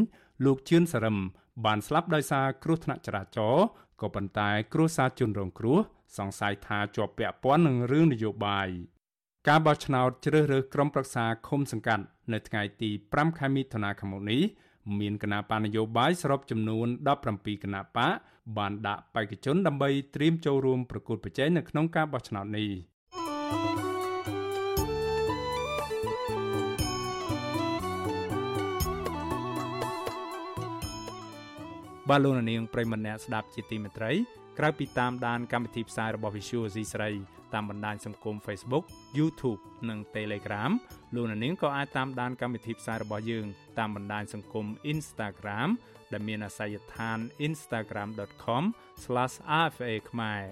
[0.45, 1.19] លោកជឿនសរឹម
[1.65, 3.65] បានស្លាប់ដោយសារគ្រោះថ្នាក់ចរាចរណ៍
[4.01, 5.79] ក៏ប៉ុន្តែគ្រួសារជនរងគ្រោះ
[6.19, 8.69] សង្ស័យថាជាប់ពាក់ព័ន្ធនឹងរឿងនយោបាយ
[9.49, 14.43] ការបោះឆ្នោតជ្រើសរើសក្រុមប្រឹក្សាឃុំសង្កាត់នៅថ្ងៃទី5ខែមិថុនាឆ្នាំនេះ
[15.01, 16.87] មានគណៈបកនយោបាយសរុបចំនួន
[17.25, 18.13] 17គណៈបក
[18.59, 22.71] បានដាក់បេក្ខជនដើម្បីត្រៀមចូលរួមប្រគល់ប្រជែងនៅក្នុងការបោះឆ្នោតនេះ
[32.11, 34.13] បាឡូណានៀងប្រិមម្នាក់ស្ដាប់ជាទីមេត្រី
[34.59, 37.11] ក្រៅពីតាមដានកម្មវិធីផ្សាយរបស់ Visual C ស្រី
[37.55, 38.85] តាមបណ្ដាញសង្គម Facebook
[39.19, 40.73] YouTube និង Telegram
[41.15, 43.47] លោកនាងក៏អាចតាមដានកម្មវិធីផ្សាយរបស់យើង
[43.79, 45.69] តាមបណ្ដាញសង្គម Instagram
[46.13, 50.43] ដែលមានអាសយដ្ឋាន instagram.com/rfa ខ្មែរ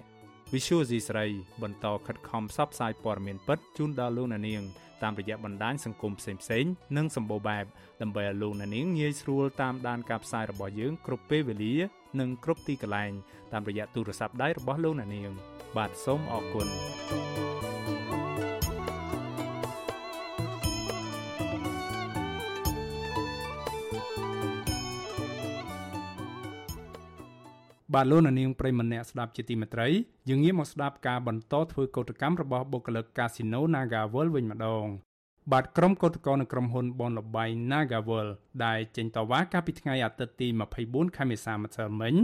[0.53, 1.27] Visual C ស្រី
[1.63, 4.63] បន្តខិតខំផ្សព្វផ្សាយព័ត៌មានពិតជូនដល់លោកនាង
[5.03, 7.65] តាមរយៈបណ្ដាញសង្គមផ្សេងៗនិងសម្បូរបែប
[8.03, 11.75] ដើម្បីឲ្យលោកនាងងាយស្រួលតាមដានការផ្សាយរបស់យើងគ្រប់ពេលវេលា
[12.21, 13.13] និងគ្រប់ទីកន្លែង
[13.53, 15.31] តាមរយៈទូរស័ព្ទដៃរបស់លោកនាង
[15.77, 16.69] បាទសូមអរគុណ
[27.95, 29.89] បាទលោកនាងប្រិមម្នាក់ស្ដាប់ជាទីមេត្រី
[30.29, 34.87] យើងងាកមកស្ដាប់ការបន្តធ្វើកោតកម្មរបស់បុគ្គលិកកាស៊ីណូ Naga World វិញម្ដង
[35.53, 38.29] បាទក្រុមកោតក្រនៅក្រុមហ៊ុនបនលបៃ Nagavel
[38.65, 40.49] ដែលចេញតវ៉ាកាលពីថ្ងៃអាទិត្យទី
[40.83, 42.15] 24ខែមេសាម្សិលមិញ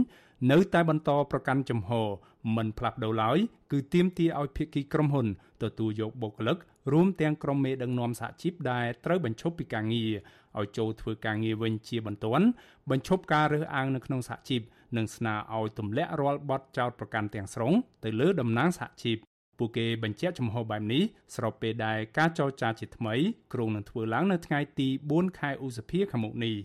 [0.51, 2.07] នៅតែបន្តប្រកាន់ជំហរ
[2.55, 3.37] មិនផ្លាស់ប្ដូរឡើយ
[3.71, 5.27] គឺទាមទារឲ្យភាគីក្រុមហ៊ុន
[5.63, 6.57] ទទួលយកបុគ្គលិក
[6.93, 10.11] រួមទាំងក្រុមមេដឹកនាំសហជីពដែលត្រូវបញ្ឈប់ពីការងារ
[10.59, 12.47] ឲ្យចូលធ្វើការងារវិញជាបន្ទាន់
[12.89, 14.61] បញ្ឈប់ការរើសអើងនៅក្នុងសហជីព
[14.97, 17.73] និងស្នើឲ្យទម្លាក់រាល់បទចោទប្រកាន់ទាំងស្រុង
[18.03, 19.17] ទៅលើតំណាងសហជីព
[19.57, 21.03] ពួកគេបញ្ជាក់ចំហបែបនេះ
[21.35, 23.15] ស្របពេលដែលការចរចាជាថ្មី
[23.53, 26.55] គ្រោងនឹងធ្វើឡើងនៅថ្ងៃទី4ខែឧសភាខាងមុខនេះ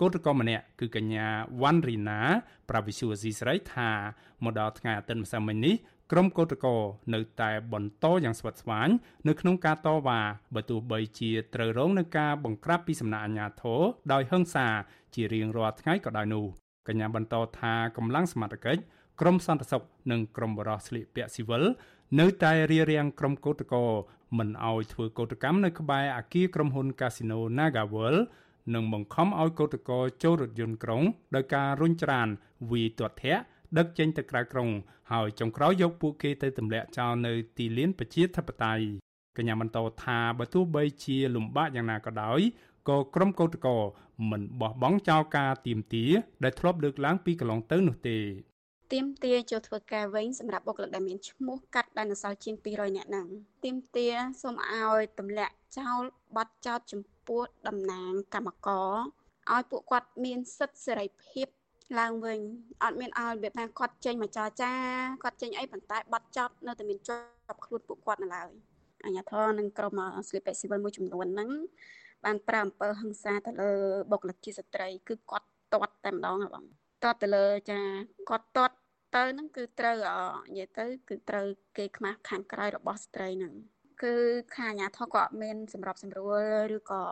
[0.00, 1.26] កោតក្រម្នាក់គឺកញ្ញា
[1.62, 2.20] វ៉ាន់រីណា
[2.68, 3.90] ប្រាវិសុអាស៊ីស្រីថា
[4.44, 5.74] មកដល់ថ្ងៃអាទិត្យម្សិលមិញនេះ
[6.12, 6.76] ក្រុមកោតក្រ
[7.14, 8.88] នៅតែបន្តយ៉ាងស្វិតស្វាញ
[9.28, 10.20] នៅក្នុងការតវ៉ា
[10.54, 13.80] បើទោះបីជាត្រូវរងនឹងការបង្ក្រាបពីសំណាក់អាជ្ញាធរ
[14.12, 14.66] ដោយហិង្សា
[15.14, 16.46] ជារៀងរាល់ថ្ងៃក៏ដោយនោះ
[16.88, 18.80] កញ្ញាបន្តថាកម្លាំងសមត្ថកិច្ច
[19.20, 21.62] ក្រមសន្តិសុខនិងក្រមបរោះស្លៀកពាក់ស៊ីវិល
[22.20, 23.82] នៅតែរៀបរៀងក្រុមកោតក្រ
[24.38, 28.20] មិនអោយធ្វើកោតកម្មនៅក្បែរអគារក្រុមហ៊ុន Casino NagaWorld
[28.74, 31.02] និងបង្ខំឲ្យកោតក្រចូលរថយន្តក្រុង
[31.34, 32.28] ដោយការរុញច្រាន
[32.70, 33.42] វីទាត់ធាក់
[33.78, 34.70] ដឹកចេញទៅក្រៅក្រុង
[35.12, 38.86] ហើយចុងក្រោយយកពួកគេទៅទម្លាក់ចោលនៅទីលានប្រជាធិបតេយ្យ
[39.36, 42.69] កញ្ញាបន្តថាបើទោះបីជាលំបាកយ៉ាងណាក៏ដោយក៏
[43.14, 43.74] ក្រុមកោតក្រ
[44.30, 46.04] មិនបោះបង់ចោលការទៀមទា
[46.44, 48.18] ដែលធ្លាប់លើកឡើងពីកន្លងទៅនោះទេ
[48.92, 53.26] ទៀមទាចូលធ្វើការវិញសម្រាប់បុគ្គលិកដែលមានឈ្មោះកាត់ដែលនៅសល់ជាង200នាក់ហ្នឹង
[53.64, 54.08] ទៀមទា
[54.42, 56.02] សូមឲ្យទម្លាក់ចោល
[56.36, 58.94] បាត់ចោតចំពោះតំណាងកម្មករ
[59.52, 61.46] ឲ្យពួកគាត់មានសិទ្ធិសេរីភាព
[61.98, 62.40] ឡើងវិញ
[62.82, 64.72] អត់មានឲ្យរបៀបថាគាត់ចេញមកចរចា
[65.22, 67.16] គាត់ចេញអីប៉ុន្តែបាត់ចោតនៅតែមានជា
[67.54, 68.48] ប់ខ្លួនពួកគាត់នៅឡើយ
[69.04, 69.92] អញ្ញាធរនិងក្រុម
[70.28, 71.50] ស្លីបេស៊ីវិលមួយចំនួនហ្នឹង
[72.24, 73.70] បានប្រើអំពើហិង្សាទៅលើ
[74.10, 76.64] បុគ្គលិកជាស្ត្រី គឺគាត់ទាត់តែម្ដងហ៎បង
[77.02, 77.80] ទាត់ទៅលើចា
[78.30, 78.76] គាត់ទាត់
[79.14, 79.96] ទៅហ្នឹងគឺត្រូវ
[80.48, 81.46] និយាយទៅ គឺត្រូវ
[81.76, 83.54] គេខ្មាស់ខាងក្រៅរបស់ស្ត្រីហ្នឹង
[84.02, 84.14] គឺ
[84.56, 86.40] ខាងអាញាធរក៏អត់មានសម្របសម្រួល
[86.76, 87.02] ឬក៏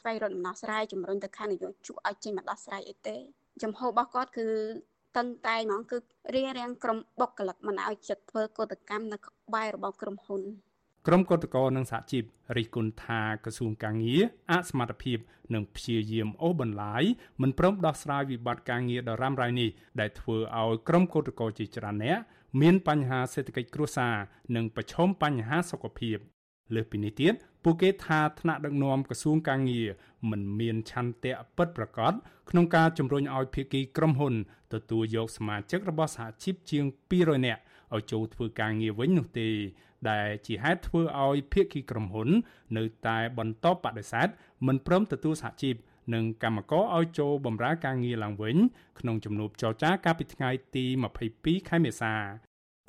[0.00, 3.16] ស្វែងរកដំណោះស្រាយជំរុញទៅខាងនយោជកឲ្យចេញមកដោះស្រាយអីទេ
[3.62, 4.48] ចំហរបស់គាត់គឺ
[5.16, 5.98] តឹងតែងហ្មងគឺ
[6.34, 10.42] រៀបរៀងក្រុមបុគ្គលិកមិនឲ្យចិត្តធ្វើកតកម្មនៅក្បែររបស់ក្រុមហ៊ុន
[11.06, 12.24] ក្រុមកតកោនិងសហជីព
[12.56, 15.18] រិះគន់ថាក្រសួងកាងារអសមត្ថភាព
[15.54, 17.04] និងព្យាយាមអូសបន្លាយ
[17.42, 19.68] មិនព្រមដោះស្រាយវិបត្តិការងារដ៏រ៉ាំរ៉ៃនេះ
[20.00, 22.18] ដែលធ្វើឲ្យក្រុមកតកោជាច្រើនអ្នក
[22.60, 24.14] មានបញ្ហាសេដ្ឋកិច្ចគ្រួសារ
[24.56, 26.16] និងប្រឈមបញ្ហាសុខភាព
[26.74, 27.34] លើសពីនេះទៀត
[27.64, 29.88] ពួកគេថាថ្នាក់ដឹកនាំក្រសួងកាងារ
[30.30, 32.12] មិនមានឆន្ទៈពិតប្រាកដ
[32.50, 34.34] ក្នុងការជំរុញឲ្យភាគីក្រុមហ៊ុន
[34.72, 37.62] ទទួលយកសមាជិករបស់សហជីពជាង200នាក់
[37.94, 39.50] ឲ្យចូលធ្វើការងារវិញនោះទេ
[40.10, 42.28] ដែលជាហេតុធ្វើឲ្យភាគីក្រុមហ៊ុន
[42.76, 44.28] នៅតែបន្តបដិសេធ
[44.66, 45.74] មិនព្រមទទួលសហជីព
[46.14, 48.56] និងកម្មករឲ្យចូលបម្រើការងារឡើងវិញ
[49.00, 50.84] ក្នុងជំនួបចរចាកាលពីថ្ងៃទី
[51.26, 52.14] 22ខែមេសា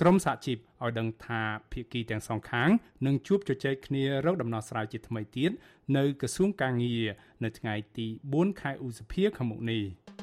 [0.01, 1.41] ក្រមសហជីពឲ្យដឹងថា
[1.71, 2.69] ភាគីទាំងសងខាង
[3.05, 5.51] នឹងជួបជជែកគ្នារកដំណោះស្រាយជាថ្មីទៀត
[5.97, 7.05] នៅក្រសួងកាងារ
[7.43, 9.83] នៅថ្ងៃទី4ខែឧសភាខាងមុខនេះ។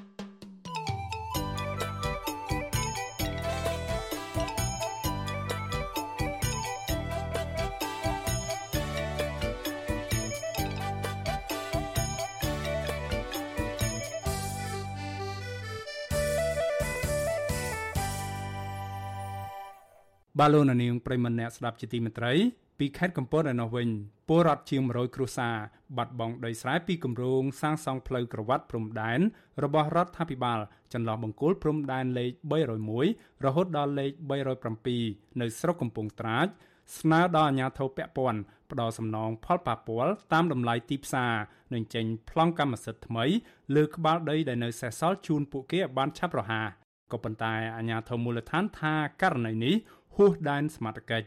[20.45, 22.33] បាទលោកនាងប្រិមម្នាក់ស្ដាប់ជាទីមេត្រី
[22.79, 23.89] ពីខេត្តកំពតឯណោះវិញ
[24.29, 25.57] ពលរដ្ឋជាង100គ្រួសារ
[25.97, 29.21] បាត់បង់ដីស្រែពីគម្រោងសាងសង់ផ្លូវក្រវ៉ាត់ព្រំដែន
[29.65, 30.59] របស់រដ្ឋាភិបាល
[30.93, 32.31] ចន្លោះបង្គោលព្រំដែនលេខ
[32.89, 34.11] 301រហូតដល់លេខ
[34.77, 36.47] 307នៅស្រុកកំពង់ត្រាច
[36.99, 38.41] ស្នើដល់អាជ្ញាធរពាក់ព័ន្ធ
[38.71, 41.33] ផ្ដល់សំណងផលប៉ះពាល់តាមតម្លៃទីផ្សារ
[41.75, 43.25] និងចេញប្លង់កម្មសិទ្ធិថ្មី
[43.77, 46.83] លើក្បាលដីដែលនៅសេសសល់ជូនពួកគេឲ្យបានឆាប់រហ័ស
[47.13, 49.75] ក៏ប៉ុន្តែអាជ្ញាធរមូលដ្ឋានថាករណីនេះ
[50.17, 51.27] ហួសដែនសមត្ថកិច្ច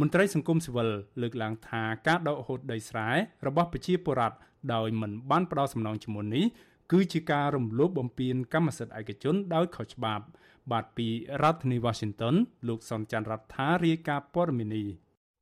[0.00, 0.88] មន្ត្រីសង្គមស៊ីវិល
[1.22, 3.08] លើកឡើងថាការដកហូតដីស្រែ
[3.46, 4.36] របស់ប្រជាពលរដ្ឋ
[4.74, 6.46] ដោយមិនបានផ្ដល់សំណងជំនួននេះ
[6.92, 10.24] គឺជាការរំលោភបំពានកម្មសិទ្ធិឯកជនដោយខុសច្បាប់
[10.72, 11.08] បាទពី
[11.42, 12.34] រដ្ឋធានី Washington
[12.68, 14.86] លោកសនច័ន្ទរដ្ឋារាយការណ៍ព័ត៌មាននេះ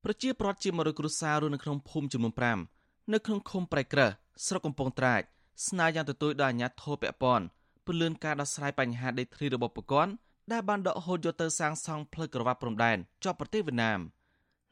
[0.04, 2.34] ប្រជាពលរដ្ឋជា100គ្រួសាររស់នៅក្នុងភូមិចំនួន
[2.72, 4.10] 5នៅក្នុងឃុំប្រៃក្រឹស
[4.46, 5.22] ស្រុកកំពង់ត្រាច
[5.68, 7.44] ស្នើយ៉ាងទទូចដល់អាជ្ញាធរពាក់ព័ន្ធ
[7.86, 10.12] ពន្លឿនការដោះស្រាយបញ្ហាដីធ្លីរបស់ប្រព័ន្ធ
[10.52, 14.00] ដែលបានដកហូតយកទៅសាងសង់ផ្លូវក្រវ៉ាត់ព្រំដែនជាប់ប្រទេសវៀតណាម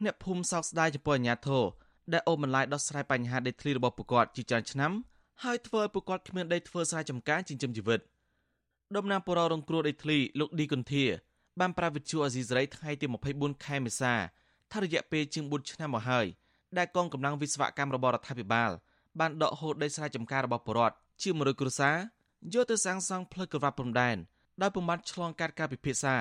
[0.04, 1.64] អ្នកភូមិសោកស្ដាយចំពោះអាញាធរ
[2.12, 4.92] ដែលអូបន្លាយដោះស្រាយបញ្ហាដីធ្លីរបស់ពួកគាត់ជាច្រើនឆ្នាំ
[5.44, 8.00] ហើយធ្វើឲ្យពួកគាត់គ្មានដីធ្វើស្រែចម្ការចិញ្ចឹមជីវិត
[8.96, 11.04] ដំណាងបររងគ្រោះដីធ្លីលោកឌីកុនធា
[11.60, 14.14] បានប្រាវិទ្យាអាស៊ីសេរីថ្ងៃទី24ខែមេសា
[14.72, 16.26] ថារយៈពេលជាង4ឆ្នាំមកហើយ
[16.78, 18.70] ដែលកងកម្លាំងវិស្វកម្មរបស់រដ្ឋាភិបាល
[19.20, 20.80] បានដកហូតដីស្រែចម្ការរបស់ប្រ
[21.22, 21.96] ជាពលរដ្ឋជា100គ្រួសារ
[22.54, 24.16] យកទៅសាងសង់ផ្លូវក្រវ៉ាត់ព្រំដែន
[24.62, 26.16] ដោយពុំបានឆ្លងកាត់ការពិភាក្សា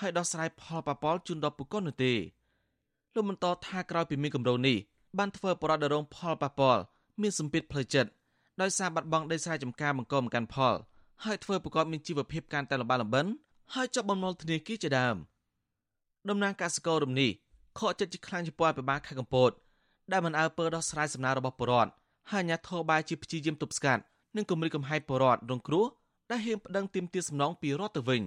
[0.00, 2.14] ហើយដោះស្រាយផលប៉ះពាល់ជូនដល់ពលរដ្ឋនោះទេ
[3.14, 4.76] លោកបន្តថាក្រោយពីមានគម្រោងនេះ
[5.18, 6.82] បានធ្វើបរិបទរងផលប៉ះពាល់
[7.20, 8.10] មានសម្ពាធផ្លូវចិត្ត
[8.60, 10.74] ដោយសារបាត់បង់ដីស្រែចម្ការបង្កមិនកាន់ផល
[11.24, 13.26] ហើយធ្វើប្រកបមានជីវភាពកាន់តែលំបាកលំបិន
[13.74, 15.16] ហើយចុះបំណុលធនាគារជាដើម
[16.28, 17.30] តំណាងកសិកររំនេះ
[17.78, 19.50] ខកចិត្តជាខ្លាំងចំពោះអភិបាលខេត្តកំពត
[20.12, 21.90] ដែលមិនអើពើដោះស្រាយសំណើរបស់ប្រជាពលរដ្ឋ
[22.30, 24.02] ហើយអាជ្ញាធរបាយជាព្យាយាមទប់ស្កាត់
[24.36, 25.84] និងគម្រិតកំហែងប្រជាពលរដ្ឋរងគ្រោះ
[26.30, 28.22] ដែលហ៊ានប្តឹងទាមទារសំណងពីរដ្ឋទៅវិញ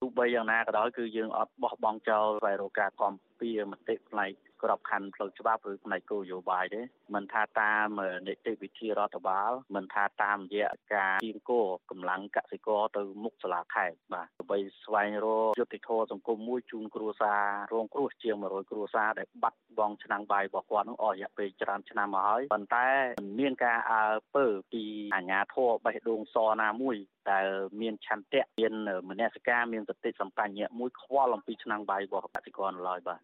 [0.00, 4.32] ទោះបីយ៉ាងណាក៏ដោយគឺយើងអត់បោះបង់ចោលស្វែងរកការគាំពៀមតិផ្នែក
[4.62, 6.80] ក្របខ័ណ្ឌផ្លូវច្បាប់ឬផ្នែកគោលនយោបាយទេ
[7.14, 17.42] មិនថាតាមនីតិវិធីរដ្ឋបាលមិនថាតាមរយៈការទៀងគោកម្លាំងកសិករទៅមុខសាលាខេត្តបាទដើម្បីស្វែងរកយុត្តិធម៌សង្គមមួយជូនគ្រួសារ
[17.72, 22.88] រងគ្រោះជាង100គ្រួសារដែលបាត់បង់ឆ្នាំងបាយរបស់គាត់នឹងអស់រយៈពេលច្រើនឆ្នាំមកហើយប៉ុន្តែ
[23.20, 24.04] មិនមានការអើ
[24.36, 24.84] ពើពី
[25.14, 26.96] អាជ្ញាធរបេះដូងសណាមួយ
[27.30, 27.46] ដែល
[27.80, 28.72] មានឆន្ទៈមាន
[29.10, 33.20] មនសិការមានសតិសម្បញ្ញៈមួយខ្វល់អំពីឆ្នាំងបាយរបស់កសិករនៅឡើយបាទ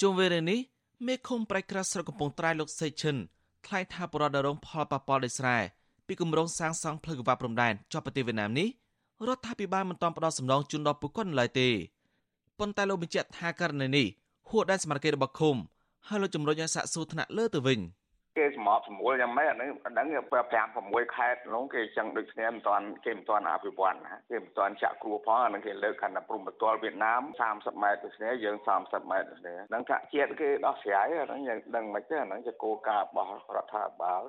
[0.00, 0.60] ជុំវិញរឿងនេះ
[1.06, 3.16] មេឃុំប្រៃក្រាស់ស្រុកកំពង់ត្រែលោកសេឈិន
[3.66, 5.56] ថ្លែងថាបរិវត្តរងផលប៉ះពាល់ដោយស្រែ
[6.06, 8.68] ពីគម្រោងសាងសង់ផ្លូវកង្វះព្រំដែនជាប់ប្រទេសវៀតណាមនេះ
[9.26, 11.68] រដ្ឋាភិបាលមិនទាន់ផ្ដល់សំណងជូនដល់ពួកគាត់ឡើយទេ
[12.58, 14.06] ប៉ុន្តែលោកបញ្ជាក់ថាករណីនេះ
[14.48, 15.56] ហួសដែនសមត្ថកិច្ចរបស់ឃុំ
[16.06, 17.80] ហើយលោកជំរុញឲ្យសាកសួរថ្នាក់លើទៅវិញ
[18.36, 27.22] គេសម្របសម្រួលយ៉ាងម៉េចអានេះអាហ្នឹង5 6ខេត្តនោះគេចឹងដូចគ្នាមិនទាន់គេមិនទាន់អភិវឌ្ឍណាគេមិនទាន់ចាក់គ្រួផងអាហ្នឹងគេលើកកាន់តែព្រំប្រទល់វៀតណាម
[27.52, 34.22] 30ម៉ែត្រដូចគ្នាយើង30ម៉ែត្រដូចគ្នាហ្នឹងថាជាតិគេដោះស្រាយអាហ្នឹងយើងដឹងមិនទេអាហ្នឹងជាគោលការណ៍របស់រដ្ឋាភិបាល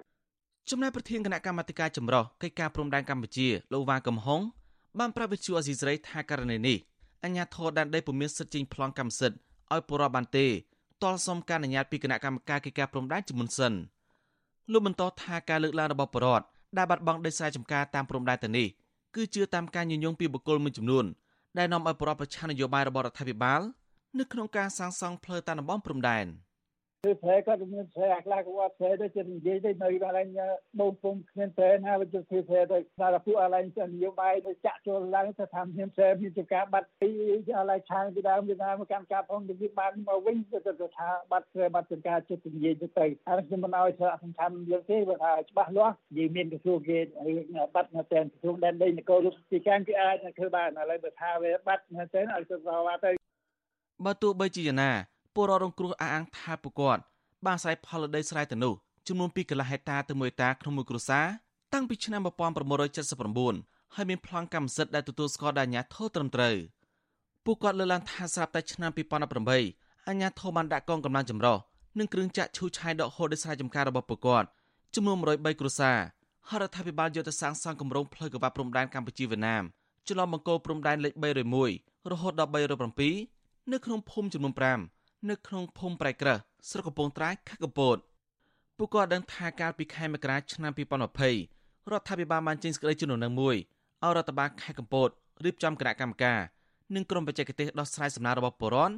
[0.70, 4.41] ចំណែកប្រធានគណៈកម្មាធិការចម្រុះកិច្ចការព្រំដែនកម្ពុជាលោកវ៉ាកំហុង
[4.99, 6.78] បានប្រាប់វិទ្យុអេស៊ីសរ៉ៃថាករណីនេះ
[7.24, 9.38] អញ្ញាធរដែនដីពុំមានសិទ្ធិចេញប្លង់កម្មសិទ្ធិ
[9.74, 10.47] ឲ្យពលរដ្ឋបានទេ
[11.03, 13.74] ទាល់សុំការអនុញ្ញាតពីគណៈកម្មការកិច្ចការព្រំដែនជាមុនសិន
[14.72, 16.45] លោកបន្តថាការលើកឡើងរបស់ពលរដ្ឋ
[16.78, 18.68] ដែលបាត់បង់ដីស្រែចម្ការតាមព្រំដែនទៅនេះ
[19.15, 21.05] គឺជឿតាមការញញងពីបុគ្គលមួយចំនួន
[21.57, 23.61] ដែលនាំឲ្យពលរដ្ឋប្រឆាំងនយោបាយរបស់រដ្ឋាភិបាល
[24.20, 26.26] នៅក្នុងការសាងសង់ផ្លូវតាមតំបន់ព្រំដែន។
[27.08, 30.28] គឺប្រែគាត់មានប្រែខ្លះគាត់ប្រែទៅជានិយាយទៅនៅកន្លែង
[30.80, 37.10] បូនពុំគ្មានប្រែណាវាទៅធ្វើប្រែទៅតែពួកអាឡែងនយោបាយទៅចាក់ចូលឡើងទៅថាមានប្រែមានចការបាត់ពី
[37.58, 46.99] អាឡែងឆាងពីដើមពីដើមកម្មការផងទៅបានមកវិញទៅទៅថាបាត់ប្រែបាត់ចការចិត្តនិយាយទៅទៅហើយខ្ញុំមិនឲ្យសារសំខាន់យើងទេបើថាច្បាស់លាស់និយាយមានក្រសួងគេ
[47.76, 52.55] បាត់នៅតែក្រសួងដែនដីនគររូបទីកម្មគេអាចធ្វើបានឥឡូវបើថាវាបាត់នៅតែឲ្យទៅ
[53.05, 53.12] ទៅ
[54.05, 57.01] បើទោះបីជាយ៉ាងណា ពលរដ្ឋរងគ្រោះអះអាងថាពួកគាត់
[57.45, 58.73] បានអាស្រ័យផលលើដីស្រែទៅនោះ
[59.07, 61.25] ចំនួន2កន្លះហិកតាទៅ1ហិកតាក្នុងមួយគ្រួសារ
[61.73, 66.55] តាំងពីឆ្នាំ1979ហើយមានប្លង់កម្មសិទ្ធិដែលទទួលស្គាល់ដោយអាជ្ញាធរត្រឹមត្រូវ
[67.45, 71.57] ពួកគាត់លើកឡើងថាស្រាប់តែឆ្នាំ2018អាជ្ញាធរបានដាក់កងកម្លាំងចម្រុះ
[71.99, 74.47] និងគ្រឿងចាក់ឈូសឆាយដកហូតដីស្រែចម្ការរបស់ពួកគាត់
[74.95, 75.97] ចំនួន103គ្រួសារ
[76.49, 79.63] ហើយរដ្ឋាភិបាលយកទៅសាងសង់គម្រោងផ្លូវកង្វះព្រំដែនកម្ពុជាវៀតណាម
[80.07, 81.13] ចន្លោះបង្គោលព្រំដែនលេខ
[81.63, 82.51] 301រហូតដល់
[83.11, 84.97] 307នៅក្នុងភូមិចំនួន5
[85.30, 86.38] នៅក្នុងភូមិប្រៃក្រឹស
[86.70, 87.97] ស្រុកកំពង់ត្រាយខេត្តកំពត
[88.78, 93.55] ពួកគាត់ដឹងថាកាលពីខែមករាឆ្នាំ2020រដ្ឋាភិបាលបានចេញសេចក្តីជំនុំមួយ
[94.03, 95.09] ឲ្យរដ្ឋបាលខេត្តកំពត
[95.45, 96.39] រៀបចំគណៈកម្មការ
[96.95, 98.95] និងក្រុមបច្ចេកទេសដោះស្រាយសំណើរបស់ពលរដ្ឋ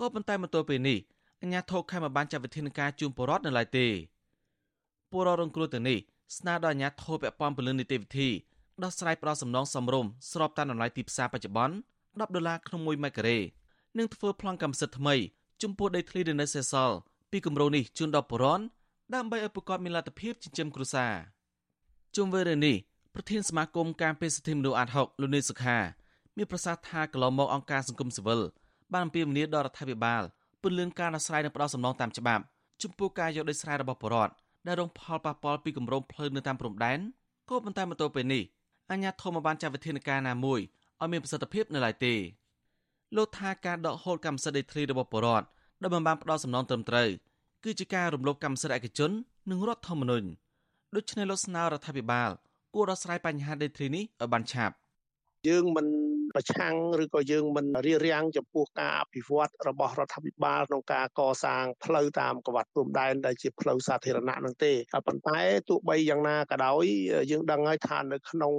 [0.00, 0.98] ក៏ប៉ុន្តែមកទល់ពេលនេះ
[1.42, 3.86] អាជ្ញាធរខេត្តមិនបានចាត់វិធានការជូនពលរដ្ឋនៅឡើយទេ
[5.10, 5.98] ពលរដ្ឋរងគ្រោះទាំងនេះ
[6.38, 8.28] ស្នើដល់អាជ្ញាធរពាក់ព័ន្ធពលិននីតិវិធី
[8.82, 13.38] ដោះស្រាយផ្ដោតសំណងសំរុំស្របតាមតម្លៃទីផ្សារបច្ចុប្បន្ន10ដុល្លារក្នុង1ម៉ែត្រការ៉េ
[13.98, 15.14] និងធ្វើប្លង់កម្មសិទ្ធិថ្មី
[15.62, 16.96] ចំពោះដីធ្លីដែលនៅសេសសល់
[17.30, 18.60] ពីគម្រោងនេះជូនដល់ប្រជាជន
[19.14, 21.12] ដើម្បីឲ្យប្រកបមានលទ្ធភាពចិញ្ចឹមគ្រួសារ
[22.16, 22.76] ជុំវិញរឿងនេះ
[23.14, 25.78] ប្រធានសមាគមការពារសិទ្ធិមនុស្សអាត60លោកនេសុខា
[26.36, 28.40] មានប្រសាសន៍ថាកន្លងមកអង្គការសង្គមស៊ីវិល
[28.92, 30.22] បានអំពាវនាវដល់រដ្ឋាភិបាល
[30.62, 32.42] ពន្យាការដោះស្រាយនិងផ្ដោតសំណងតាមច្បាប់
[32.82, 34.32] ចំពោះការយកដីស្រែរបស់ប្រជាពលរដ្ឋ
[34.66, 36.98] ដែលរងផលប៉ះពាល់ពីគម្រោងផ្លូវនៅតាមព្រំដែន
[37.48, 38.42] ក៏ប៉ុន្តែមកទល់ពេលនេះ
[38.90, 40.60] អាជ្ញាធរមិនបានចាត់វិធានការណាមួយ
[41.00, 42.14] ឲ្យមានប្រសិទ្ធភាពនៅឡើយទេ
[43.16, 45.46] លោកថាការដកហូតកម្មសិទ្ធិដីធ្លីរបស់ប្រជាពលរដ្ឋ
[45.82, 47.08] ដែលមិនបានផ្ដល់សំណងត្រឹមត្រូវ
[47.64, 49.10] គឺជាការរំលោភកម្មសិទ្ធិឯកជន
[49.50, 50.26] និងរដ្ឋធម្មនុញ្ញ
[50.96, 52.30] ដូច្នេះលោកស្នើរដ្ឋាភិបាល
[52.74, 54.74] គួរដោះស្រាយបញ្ហាដីធ្លីនេះឲ្យបានឆាប់
[55.48, 55.86] យើងមិន
[56.34, 64.72] ប្រឆាំងឬក៏យើងមិនរៀបរៀងចំពោះការអភិវឌ្ឍរបស់រដ្ឋាភិបាលក្នុងការកសាងផ្លូវតាមកវត្តព្រំដែនដែលជាផ្លូវសាធារណៈនឹងទេ
[65.06, 66.84] ប៉ុន្តែទោះបីយ៉ាងណាក៏ដោយ
[67.30, 68.54] យើងដឹងហើយថានៅក្នុង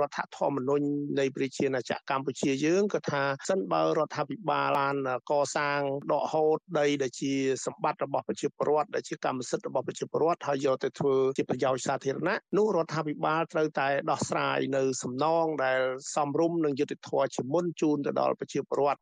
[0.00, 0.84] រដ្ឋធម្មនុញ្ញ
[1.18, 4.96] នៃប្រជាណាចក្រកម្ពុជាយើងក៏ថាសិនបើរដ្ឋាភិបាលបាន
[5.30, 5.80] កសាង
[6.12, 7.32] ដកហូតដីដែលជា
[7.66, 15.80] សម្បត្តិរបស់ប្រជាពលរដ្ឋដែលជាកម្មសិទ្ធិរបស់ប្រជាពលរដ្ឋហើយយកទៅធ្វើជាប្រយោជន៍សាធារណៈនោះរដ្ឋាភិបាលត្រូវតែដោះស្រាយនៅសំណងដែល
[16.14, 19.00] សមរម្យនិងយុត្តិធម៌ជាមុនជូនទៅដល់ប្រជាពលរដ្ឋ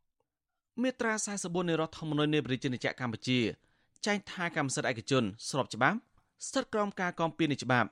[0.83, 3.39] មាត្រា44នៃរដ្ឋធម្មនុញ្ញនៃប្រជាណាចក្រកម្ពុជា
[4.07, 5.99] ចែងថាកម្មសិទ្ធិឯកជនស្របច្បាប់
[6.47, 7.89] ស្ថិតក្រោមការគាំពៀនៃច្បាប់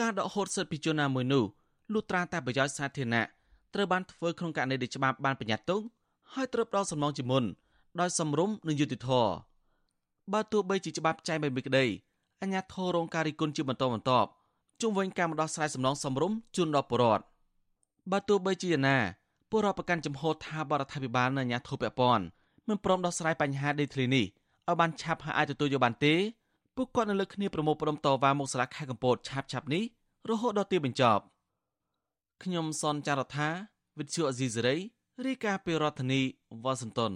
[0.00, 1.44] ការដកហូតសិទ្ធិពីជនណាមួយនោះ
[1.92, 3.24] លុះត្រាតែប្រយោជន៍សាធារណៈ
[3.74, 5.80] ត្រូវបានធ្វើក្នុងករណីដែលច្បាប់បានបញ្ញត្តិទុក
[6.34, 7.44] ហើយត្រូវផ្ដល់សំណងជាមុន
[8.00, 9.32] ដោយសំរុំនិងយុត្តិធម៌
[10.32, 11.84] បើទោះបីជាច្បាប់ចែងបែបនេះក្តី
[12.42, 14.28] អញ្ញាធររងការរិះគន់ជាបន្តបន្ទាប់
[14.80, 17.24] ជុំវិញការម្ដោះស្រាយសំណងសំរុំជូនដល់ប្រជាពលរដ្ឋ
[18.10, 18.96] បើទោះបីជាណា
[19.50, 22.24] ពលរដ្ឋប្រកាន់ចំហថាបរដ្ឋាភិបាលនៅអាជ្ញាធរពាក់ព័ន្ធ
[22.68, 24.24] មិនព្រមដោះស្រាយបញ្ហាដីធ្លីនេះ
[24.68, 26.14] ឲ្យបានឆាប់ហើយអាចទទួលយកបានទេ
[26.76, 29.84] ពួកគាត់នៅលើគ្នាប្រមូលផ្ដុំតវ៉ាមកសាលាខេត្តកំពតឆាប់ឆាប់នេះ
[30.30, 31.22] រហូតដល់ទីបញ្ចប់
[32.42, 33.48] ខ្ញុំសនចាររថា
[33.98, 34.76] វិទ្យុអេស៊ីសេរី
[35.26, 36.20] រាយការណ៍ពីរដ្ឋធានី
[36.64, 37.12] វ៉ាស៊ីនតោន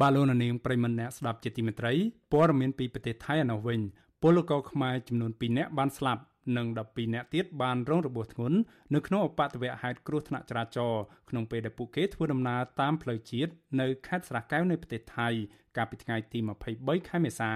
[0.00, 1.92] បាឡូណានាងប្រិមនអ្នកស្ដាប់ជាទីមេត្រី
[2.32, 3.80] ព័ត៌មានពីប្រទេសថៃឯណោះវិញ
[4.22, 6.22] ពលករខ្មែរចំនួន2នាក់បានស្លាប់
[6.56, 8.58] និង12នាក់ទៀតបានរងរបួសធ្ងន់
[8.94, 15.28] នៅក្នុងអបតវៈហេតុគ្រោះថ្នាក់ចរាចរណ៍ក្នុងពេលដែលពួកគេធ្វើដំណើរតាមផ្លូវជាតិនៅខេត្តស្រះកែវនៃប្រទេសថៃ
[15.76, 16.38] កាលពីថ្ងៃទី
[16.74, 17.52] 23ខែមេសា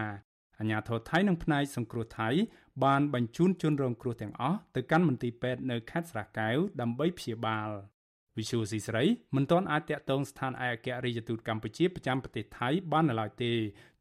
[0.58, 2.28] អាជ្ញាធរថៃនិងផ្នែកសង្គ្រោះថៃ
[2.84, 7.68] បានបញ្ជូនជនរងគ្រោះទាំងអស់ទៅកាន់មន្ទីរពេទ្យនៅខេត្តស្រះកែវដើម្បីព្យាបាល
[8.40, 9.04] វិសុយស៊ីស្រី
[9.36, 13.52] មិនទាន់អាចតាក់ទងស្ថានឯកអគ្គរដ្ឋទូតកម្ពុជាប្រចាំប្រទេសថៃបាននៅឡើយទេ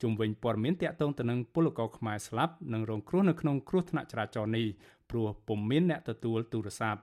[0.01, 4.67] ជុំវិញព័ត៌មានតាក់ទងទៅនឹងពលករខ្មែរស្លាប់និងរងគ្រោះនៅក្នុងគ្រោះថ្នាក់ចរាចរណ៍នេះ
[5.09, 7.01] ព្រោះពុំមានអ្នកទទួលទូរស័ព្ទ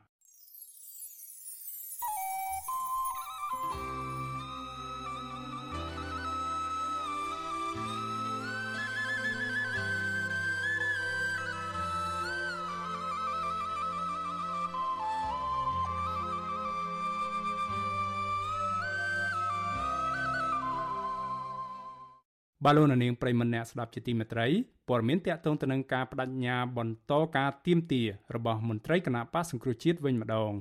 [22.64, 24.46] បាឡូណានាងប្រិមម្នាក់ស្ដាប់ជាទីមេត្រី
[24.88, 28.02] ព័ត៌មានតកតងទៅនឹងការបដិញ្ញាបន្តការទៀមទា
[28.34, 30.52] របស់មន្ត្រីគណៈបកសង្គ្រោះជាតិវិញម្ដង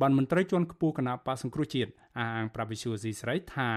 [0.00, 3.70] បានមន្ត្រីជាន់ខ្ពស់គណៈបកសង្គ្រោះជាតិអះអាងប្រាប់វិសុយស៊ីស្រីថា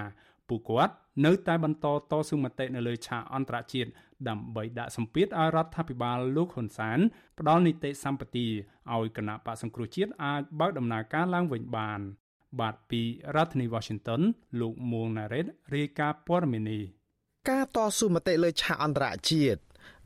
[0.50, 0.94] ពួកគាត់
[1.26, 3.90] នៅតែបន្តតស៊ូមតិនៅលើឆាកអន្តរជាតិ
[4.30, 7.00] ដើម្បីដាក់សម្ពាធឲ្យរដ្ឋាភិបាលលោកហ៊ុនសែន
[7.40, 8.48] ផ្ដល់នីតិសម្បទា
[8.94, 12.02] ឲ្យគណៈបកសង្គ្រោះជាតិអាចបើកដំណើរការឡើងវិញបាន
[12.60, 13.02] បាទពី
[13.36, 14.22] រដ្ឋធានី Washington
[14.62, 15.46] លោកមួងណារ៉េត
[15.76, 16.84] រាយការណ៍ព័ត៌មាននេះ
[17.50, 19.60] ការតស៊ូមតិលើឆាកអន្តរជាតិ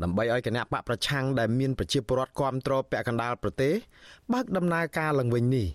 [0.03, 3.73] ដើម្បីឲ្យគណៈបកប្រឆាំងដែលមានប្រជាពលរដ្ឋគ្រប់គ្រងពាក់កណ្ដាលប្រទេស
[4.33, 5.67] បើកដំណើរការឡើងវិញនេះ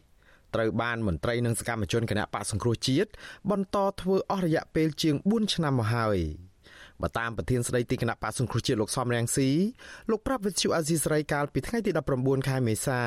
[0.54, 3.10] ត្រូវបានមន្ត្រីនិងសកម្មជនគណៈបកសង្គ្រោះជាតិ
[3.50, 6.18] បន្តធ្វើអស់រយៈពេលជាង4ឆ្នាំមកហើយ
[7.02, 9.48] បើតាមប្រធានស្ដីទីគណៈបកសង្គ្រោះជាតិលោកសំរងស៊ី
[10.10, 11.90] លោកប្រាប់វិទ្យុអាស៊ីសេរីកាលពីថ្ងៃទី
[12.20, 13.00] 19ខែមេសា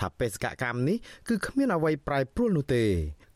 [0.00, 0.96] ថាបេសកកម្មនេះ
[1.28, 2.84] គឺគ្មានអ្វីប្រែប្រួលនោះទេ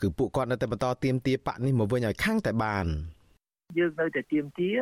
[0.00, 2.88] គឺពួកគាត់នៅតែបន្តទៀមទាបកនេះមកវិញឲ្យខាងតែបាន
[3.78, 4.78] យើងនៅតែទៀមទារ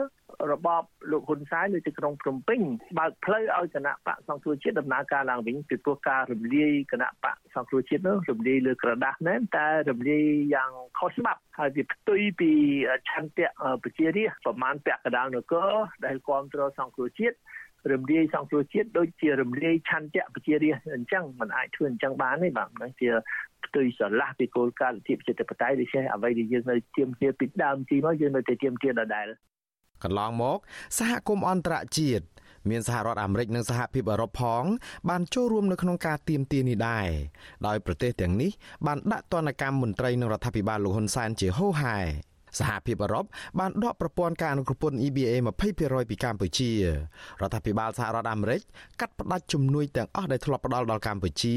[0.67, 2.61] បបលោកហ៊ុនសែននៅទីក្រុងភ្នំពេញ
[2.99, 10.25] បើកផ្លូវឲ្យគណៈបកសង្គ្រោះជាតិដំណើរការឡើងវិញពីព្រោះការរំលាយគណៈបកសង្គ្រោះជាតិនោះរំលាយលើក្រដាស់ណែនតែរំលាយ
[10.55, 12.51] យ៉ាងខុសច្បាប់ហើយវាផ្ទុយពី
[13.09, 13.49] ឆន្ទៈ
[13.83, 15.71] ប្រជារាស្ត្រប្រមាណពាក់កណ្ដាលនគរ
[16.05, 17.37] ដែលគ្រប់គ្រងសង្គ្រោះជាតិ
[17.93, 23.09] រំលាយសង្គ្រោះជាតិដូចជារំលាយឆន្ទៈប្រជារាស្ត្រអញ្ចឹងมันអាចធ្វើអញ្ចឹងបានទេបាទហ្នឹងជា
[23.65, 29.29] ផ្ទុយស្រឡះពីគោលការណ៍លទ្ធិប្រជាធិបតេយ្យដូច្នេះអ្វីដែលយើងនៅទៀមទាពីដើមទីមកយើងនៅតែទៀមទាដដែល
[30.05, 30.59] កន្លងមក
[30.99, 32.27] សហគមន៍អន្តរជាតិ
[32.71, 34.65] មានសហរដ្ឋអាមេរិកនិងសហភាពអឺរ៉ុបផង
[35.09, 37.09] បានចូលរួមនៅក្នុងការទៀមទានេះដែរ
[37.67, 38.51] ដោយប្រទេសទាំងនេះ
[38.87, 41.99] បានដាក់ទណ្ឌកម្មមន្ត្រីនិងរដ្ឋាភិបាលលោកហ៊ុនសែនជាហូរហែ
[42.59, 43.25] សហភាពអឺរ៉ុប
[43.59, 45.33] បានដកប្រព័ន្ធការអនុគ្រពន្ធ EBA
[45.71, 46.71] 20%ពីកម្ពុជា
[47.41, 48.61] រដ្ឋាភិបាលសហរដ្ឋអាមេរិក
[49.01, 51.55] កាត់ផ្តាច់ជំនួយទាំងអស់ដែលធ្លាប់ផ្ដល់ដល់កម្ពុជា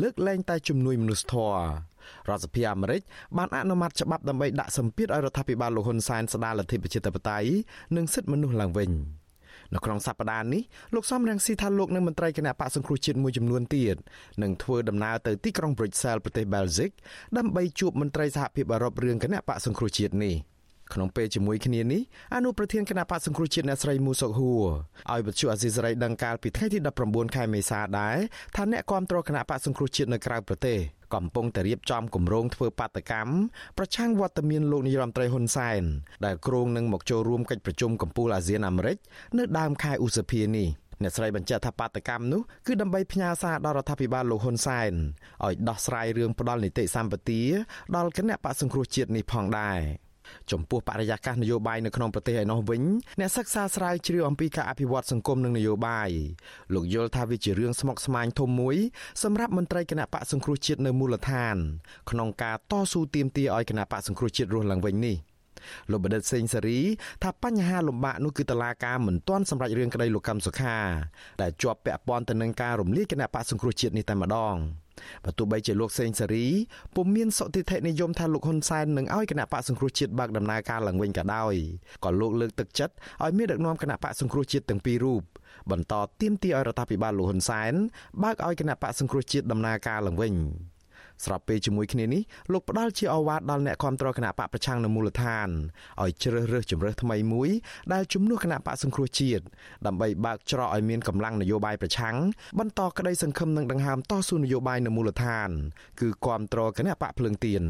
[0.00, 1.60] លើកលែងតែជំនួយមនុស្សធម៌
[2.28, 3.02] រដ្ឋសភាអាមេរិក
[3.36, 7.48] បានអនុម័តច្បាប់ដើម្បីដាក់សម្ពាធឲ្យរដ្ឋាភិបាលលោកហ៊ុនសែនស្ដារលទ្ធិប្រជាធិបតេយ្យ
[7.96, 8.90] និងសិទ្ធិមនុស្សឡើងវិញ។
[9.74, 10.62] នៅក្នុងសប្តាហ៍នេះ
[10.94, 13.96] លោកសំរងស៊ីថាលោកនិងមន្ត្រីគណៈបកសង្គ្រោះជាតិមួយចំនួនទៀត
[14.42, 16.90] នឹងធ្វើដំណើរទៅទីក្រុង Brussels ប្រទេស Belgium
[17.36, 20.34] ដើម្បីជួបមន្ត្រីសហភាពអឺរ៉ុបរឿងគណៈបកសង្គ្រោះជាតិនេះ
[20.92, 22.02] ក្នុងពេលជាមួយគ្នានេះ
[22.34, 24.64] អនុប្រធានគណៈបកសង្គ្រោះជាតិអ្នកស្រីមូសុកហួរ
[25.10, 28.16] ឲ្យវិទ្យុអាស៊ីសេរីដឹងកាលពីថ្ងៃទី19ខែមេសាដែរ
[28.56, 30.78] ថាអ្នកគាំទ្រគណៈបកសង្គ្រោះជាតិនៅក្រៅប្រទេស
[31.14, 33.32] កំពុងតែរៀបចំគម្រោងធ្វើបាតកម្ម
[33.78, 35.82] ប្រឆាំងវត្តមានលោកនាយរដ្ឋមន្ត្រីហ៊ុនសែន
[36.24, 38.96] ដែលគ្រោងនឹងមកចូលរួមកិច្ចប្រជុំកំពូលអាស៊ានអាមេរិក
[39.38, 40.68] នៅដើមខែឧសភានេះ
[41.02, 44.92] អ្នកស្រីបញ្ជាក់ថាបាតកម្មនោះគឺដើម្បីផ្ញើសារដល់រដ្ឋាភិបាលលោកហ៊ុនសែន
[45.44, 47.42] ឲ្យដោះស្រាយរឿងផ្ដាល់នីតិសម្បទា
[47.96, 49.80] ដល់គណៈបកសង្គ្រោះជាតិនេះផងដែរ
[50.52, 52.82] ចំពោះបរិយាកាសនយោបាយនៅក្នុងប្រទេសឯណោះវិញ
[53.20, 56.10] អ្នកសិក្សាស្រាវជ្រាវអំពីការអភិវឌ្ឍសង្គមនិងនយោបាយ
[56.74, 58.76] លោកយល់ថាវាជារឿងស្មុគស្មាញធំមួយ
[59.22, 61.56] សម្រាប់មន្ត្រីគណៈបកសង្គ្រោះជាតិនៅមូលដ្ឋាន
[62.10, 65.16] ក្នុងការតស៊ូទាមទារឲ្យគណៈបកសង្គ្រោះជាតិរស់ឡើងវិញនេះ
[65.90, 66.80] លោកបណ្ឌិតសេងសេរី
[67.22, 70.76] ថាបញ្ហាលំបាកនោះគឺតឡាការមិនទាន់សម្រេចរឿងក្តីលោកកម្មសុខា
[71.42, 74.56] ដែលជាប់ពាក់ព័ន្ធទៅនឹងការរំលាយគណៈបកសង្គ្រោះជាតិនេះតែម្ដង
[75.24, 76.46] បើទោះបីជាលោកសេងសេរី
[76.94, 81.54] ពុំមានសុតិធិនិយមថាលោកហ៊ុនសែននឹងឲ្យគណៈបកសង្គ្រោះជាតិបើកដំណើរការឡើងវិញក៏ដោយ
[82.04, 85.22] ក៏លោកលើកទឹកចិត្តឲ្យមានដឹកនាំគណៈបកសង្គ្រោះជាតិទាំងពីររូប
[85.70, 87.72] បន្តទៀមទាឲ្យរដ្ឋាភិបាលលោកហ៊ុនសែន
[88.22, 90.34] បើកឲ្យគណៈបកសង្គ្រោះជាតិដំណើរការឡើងវិញ
[91.24, 95.48] ស្របពេលជាមួយគ្នានេះលោកផ្ដាល់ជាអវ៉ាតដល់អ្នកគ្រប់គ្រងគណៈបកប្រឆាំងនៅមូលដ្ឋាន
[96.02, 97.50] ឲ្យជ្រើសរើសជំរើសថ្មីមួយ
[97.92, 99.44] ដែលជំនួសគណៈបកសង្គ្រោះជាតិ
[99.86, 102.16] ដើម្បីបើកច្រកឲ្យមានកម្លាំងនយោបាយប្រឆាំង
[102.58, 105.50] បន្តក្តីសង្ឃឹមនិងដង្ហើមតស៊ូនយោបាយនៅមូលដ្ឋាន
[106.00, 107.64] គឺគ្រប់គ្រងគណៈបកភ្លើងទៀន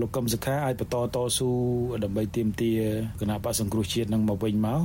[0.00, 1.50] លោកកឹមសុខាអាចបន្តតស៊ូ
[2.04, 2.80] ដើម្បីទាមទារ
[3.20, 4.80] គណៈបកសង្គ្រោះជាតិនឹងមកវិញមក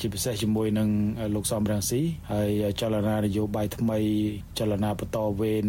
[0.00, 0.88] ជាពិសេសជាមួយនឹង
[1.34, 2.00] លោកសំរងស៊ី
[2.32, 2.50] ហើយ
[2.80, 3.98] ចលនានយោបាយថ្មី
[4.58, 5.66] ចលនាបន្តវេន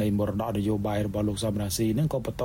[0.00, 2.44] នៃមរតកនយោបាយរបស់លោកសំរងស៊ីនឹងក៏បន្ត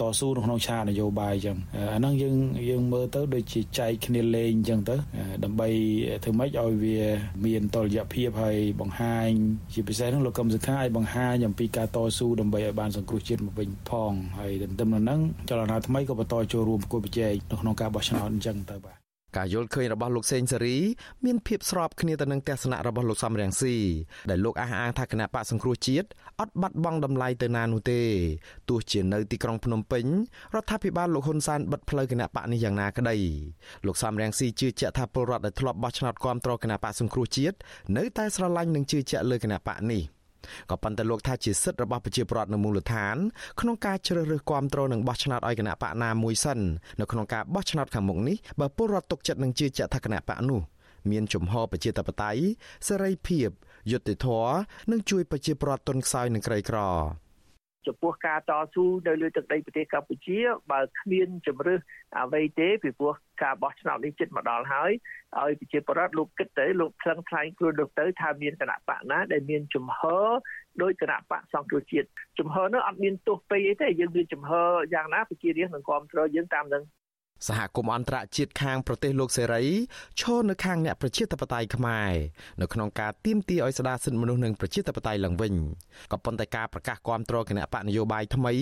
[0.00, 1.56] តស៊ូនៅក្នុងឆាកនយោបាយអញ្ចឹង
[1.92, 2.36] អាហ្នឹងយើង
[2.70, 4.96] យើងមើលទៅដូចជាចែកគ្នាលេងអញ្ចឹងទៅ
[5.44, 5.68] ដើម្បី
[6.22, 6.98] ធ្វើម៉េចឲ្យវា
[7.44, 9.28] មានតលយៈភាពហើយបង្ហាញ
[9.72, 18.98] ជាពិសេសនឹងលោកកឹមសុខាឲ្យបង្ហាញអំពីការតស៊ូដើម្បីឲ្យបានសង្គ្រោះជាតិមកវិញផងហើយទន្ទឹមនឹងហ្នឹងចលនាថ្មីក៏បន្តចូលរួមប្រគល់ប្រជែងនៅក្នុងការបោះឆ្នោតអញ្ចឹងទៅបាទ
[19.36, 20.76] ការយល់ឃើញរបស់លោកសេងសេរី
[21.24, 23.74] មានភាពស្របគ្នាទៅនឹងទស្សនៈរបស់លោកសំរងស៊ី
[24.30, 26.08] ដែលលោកអះអាងថាគណៈបកសង្គ្រោះជាតិ
[26.40, 28.00] អត់បាត់បង់តម្លៃទៅណានោះទេ
[28.68, 30.04] ទោះជានៅទីក្រុងភ្នំពេញ
[30.54, 33.16] រដ្ឋាភិបាលលោកហ៊ុនសែនបិទផ្លូវគណៈបកនេះយ៉ាងណាក្តី
[33.86, 37.56] លោកសំរងស៊ីជឿជាក់ថាពលរដ្ឋដែលធ្លាប់បោះឆ្នោតគ្រប់គ្រងគណៈបកសង្គ្រោះជាតិ
[37.96, 40.04] នៅតែស្រឡាញ់និងជឿជាក់លើគណៈបកនេះ។
[40.70, 43.16] ក៏ប៉ុន្តែលោកថាជាសិទ្ធិរបស់ប្រជាពលរដ្ឋនៅមូលដ្ឋាន
[43.60, 46.58] ក្នុងការជ្រើសរើសគាំទ្រនិងបោះឆ្នោតឲ្យគណៈបកណាមួយសិន
[47.00, 50.60] នៅក្នុងការបោះឆ្នោតខាងមុខនេះបើពលរដ្ឋទុកចិត្តនឹងជឿជាក់ថាគណៈបកនោះ
[51.10, 52.42] មានជំហរប្រជាធិបតេយ្យ
[52.86, 53.48] សេរីភាព
[53.90, 54.54] យុត្តិធម៌
[54.90, 56.78] និងជួយប្រជាពលរដ្ឋទុនខ្សោយនិងក្រីក្រ
[57.86, 60.38] ចំពោះការតស៊ូនៅលើទឹកដីប្រទេសកម្ពុជា
[60.70, 61.80] បើគ្មានជំរឿស
[62.20, 64.92] អ្វីទេពីព្រោះការបោះឆ្នោតនេះជិតមកដល់ហើយ
[65.40, 70.28] ឲ្យប្រជាពលរដ្ឋលោកគិតទៅលោកខ្លឹងខ្លាញ់ខ្លួនលោកទៅថាមានគណៈបកណាដែលមានជំហរ
[70.82, 72.08] ដោយគណៈបកសង្គ្រោះជាតិ
[72.38, 76.82] ជំហរនោះអត់មានទោសពេកអីទេយើងមានជំហរយ៉ាងណាប្រជារាស្ត្រនឹងគ្រប់គ្រងយើងតាមនឹង
[77.46, 79.64] សហគមន៍អន្តរជាតិខាងប្រទេសលោកសេរី
[80.20, 82.12] ឈរនៅខាងអ្នកប្រជាធិបតេយ្យខ្មែរ
[82.60, 85.54] នៅក្នុងការទាមទារឲ្យស្ដារសិទ្ធិមនុស្សនិងប្រជាធិបតេយ្យឡើងវិញ
[86.12, 88.52] ក៏ប៉ុន្តែការប្រកាសគាំទ្រគណៈបកនយោបាយថ្មី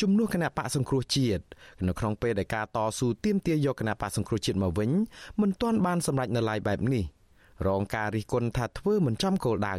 [0.00, 1.44] ជំនួសគណៈបកសង្គ្រោះជាតិ
[1.86, 4.90] នៅក្នុងពេលដែលការតស៊ូទាមទារយកគណៈបកសង្គ្រោះជាតិមកវិញ
[5.40, 7.04] មិនទាន់បានសម្រេចនៅឡើយបែបនេះ
[7.66, 9.76] រងការរិះគន់ថាធ្វើមិនចំគោលដៅ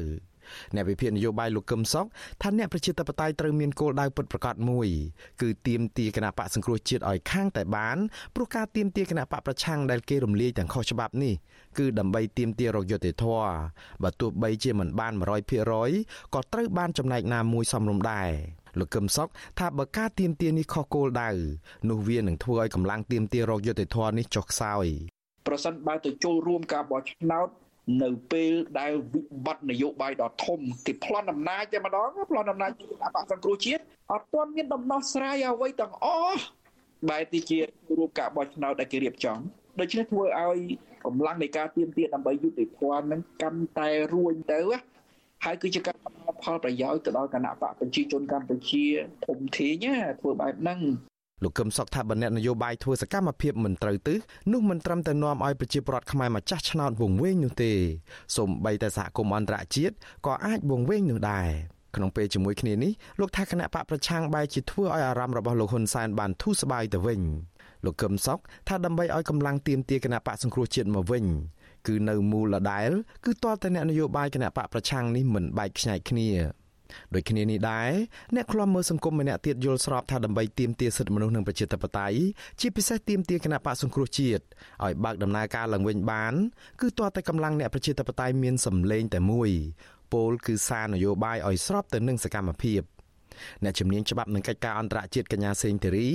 [0.76, 2.06] អ្នកវិភាគនយោបាយលោកកឹមសុខ
[2.42, 4.88] ថាអ្នកប្រជាធិបតេយ្យត្រូវមានគោលដៅពិតប្រាកដមួយ
[5.42, 7.98] គឺទាមទារគណៈបកសង្គ្រោះជាតិឲ្យខាងតែបាន
[8.36, 11.34] ព្រោះការទាមទារគណៈបកប្រឆាំងដែលគេរំលាយទាំងខុសច្បាប់នេះ
[11.78, 13.52] គឺដើម្បីទាមទាររកយុត្តិធម៌
[14.04, 15.14] បើទោះបីជាមិនបាន
[15.74, 18.30] 100%ក៏ត្រូវបានចំណែកណាមួយសមរម្យដែរ
[18.80, 19.30] លោកកឹមសុខ
[19.60, 21.30] ថាបើការទៀមទានេះខុសគោលដៅ
[21.90, 24.86] នោះវានឹងធ្វើឲ្យកម្លាំងទៀមទារោគយុតិធធនេះចុះខ្សោយ
[25.48, 27.48] ប្រសិនបើទៅចូលរួមការបោះឆ្នោត
[28.04, 33.82] នៅពេលដែលវិបត្តិនយោបាយដ៏ធំគេប្លន់អំណាចតែម្ដងប្លន់អំណាចគណៈបកសង្គ្រោះជាតិ
[34.12, 36.44] អត់ទាន់មានដំណោះស្រាយអ្វីទាំងអស់
[37.10, 37.60] បែរទីជា
[37.98, 39.38] រួមការបោះឆ្នោតដែលគេរៀបចំ
[39.80, 40.60] ដូច្នេះធ្វើឲ្យ
[41.06, 44.62] កម្លាំងនៃការទៀមទាត់ដើម្បីយុតិធម៌នឹងកាន់តែរួញទៅ
[45.46, 45.96] ហើយគឺជាការ
[46.44, 48.86] ផលប្រយោជន៍ទៅដល់គណៈបកប្រជាជនកម្ពុជា
[49.26, 49.86] ធំធេង
[50.20, 50.80] ធ្វើបែបហ្នឹង
[51.44, 54.20] លោកកឹមសុខថាបណ្ឌិតនយោបាយធ្វើសកម្មភាពមិនត្រូវទិស
[54.52, 57.72] នោះមិនត្រឹមតែនាំឲ្យប្រជាពលរដ្ឋខ្មែរម្ចាស់ឆ្នោតវង្វេងនោះទេ
[58.36, 61.50] សូម្បីតែសហគមន៍អន្តរជាតិក៏អាចវង្វេងនោះដែរ
[61.96, 67.22] ក្នុងពេលជាមួយគ្នានេះលោកថាគណៈបកប្រឆាំងបែរជាធ្វើឲ្យអារម្មណ៍របស់លោកហ៊ុនសែនបានធូរស្បើយទៅវិញ
[67.86, 71.26] លោកកឹមសុខថាដើម្បីឲ្យកម្លាំងទៀមទាគណៈបកសង្គ្រោះជាតិមកវិញ
[71.88, 72.92] គឺនៅមូលដដែល
[73.26, 76.30] គឺតើតអ្នកនយោបាយគណៈបកប្រឆាំងនេះមិនបែកខ្ញែកគ្នា
[77.14, 77.92] ដូចគ្នានេះដែរ
[78.36, 82.18] អ្នកខ្លំមើលសង្គមម្នាក់ទៀតយល់ស្របថាដើម្បីទាមទារសិទ្ធិមនុស្សនិងប្រជាធិបតេយ្យ
[82.62, 84.44] ជាពិសេសទាមទារគណៈបកសង្គ្រោះជាតិ
[84.84, 86.34] ឲ្យបើកដំណើរការឡើងវិញបាន
[86.82, 89.50] គឺទាល់តែកម្លាំងអ្នកប្រជាធិបតេយ្យមានសម្លេងតែមួយ
[90.14, 92.82] ពោលគឺសារនយោបាយឲ្យស្របទៅនឹងសកម្មភាព
[93.64, 96.10] អ្នកជំនាញច្បាប់និងកិច្ចការអន្តរជាតិកញ្ញាសេងធីរី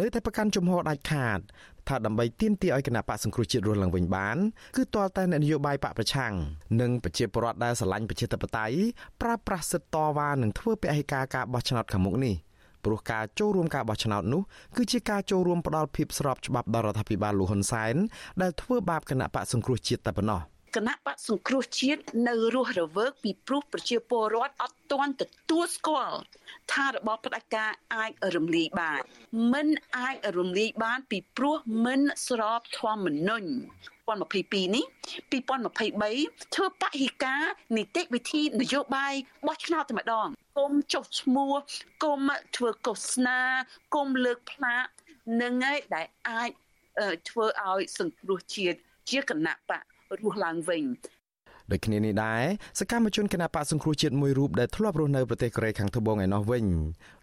[0.00, 1.40] នៅតែប្រកាន់ជំហរដាច់ខាត
[1.88, 4.36] ថាដើម្បីទាមទារឲ្យគណៈបកសង្គ្រោះជាតិរស់ឡើងវិញបាន
[4.76, 6.32] គឺទាល់តែនយោបាយបកប្រឆាំង
[6.80, 8.76] និងប្រជាពលរដ្ឋដែលស្រឡាញ់ប្រជាធិបតេយ្យ
[9.20, 12.36] ប្រើប្រាស់សិទ្ធិតវ៉ានិងធ្វើពហិការការបោះឆ្នោតខាងមុខនេះ
[12.84, 14.42] ព្រោះការចូលរួមការបោះឆ្នោតនោះ
[14.76, 17.94] គឺជាការចូលរួមផ្ដាល់ភាពស្របច្បាប់ដល់រដ្ឋាភិបាលលោកហ៊ុនសែន
[18.42, 20.40] ដែលធ្វើបាបគណៈបកសង្គ្រោះជាតិតែប៉ុណ្ណោះ។
[20.76, 26.18] គណៈបកសង្គ្រោះជាតិនៅរស់រវើកពីព្រោះប្រជាពលរដ្ឋអត់ទាន់ទទួលស្គាល់
[26.72, 29.00] ថារបបផ្ដាច់ការអាចរំលាយបាន
[29.52, 31.56] មិនអាចរំលាយបានពីព្រោះ
[31.86, 33.48] មិនស្របធម្មនុញ្ញ
[34.08, 34.84] 2022នេះ
[35.30, 37.42] 2023ធ្វើបហិការ
[37.76, 39.14] នីតិវិធីនយោបាយ
[39.46, 41.52] បោះឆ្នោតតែម្ដងគុំចុះឈ្មោះ
[42.04, 42.20] គុំ
[42.56, 43.40] ធ្វើកោសនា
[43.94, 44.86] គុំលើកផ្លាក
[45.42, 46.50] នឹងឯដែលអាច
[47.28, 48.78] ធ្វើឲ្យសង្គ្រោះជាតិ
[49.10, 49.84] ជាគណៈបក
[50.18, 50.84] រស់ឡើងវិញ
[51.70, 52.44] ដូចគ្នានេះដែរ
[52.80, 56.64] សកម្មជនគណបកសង្គ្រោះជាតិមួយរូបដែលធ្លាប់រស់នៅប្រទេសកូរ៉េខាងត្បូងឯណោះវិញ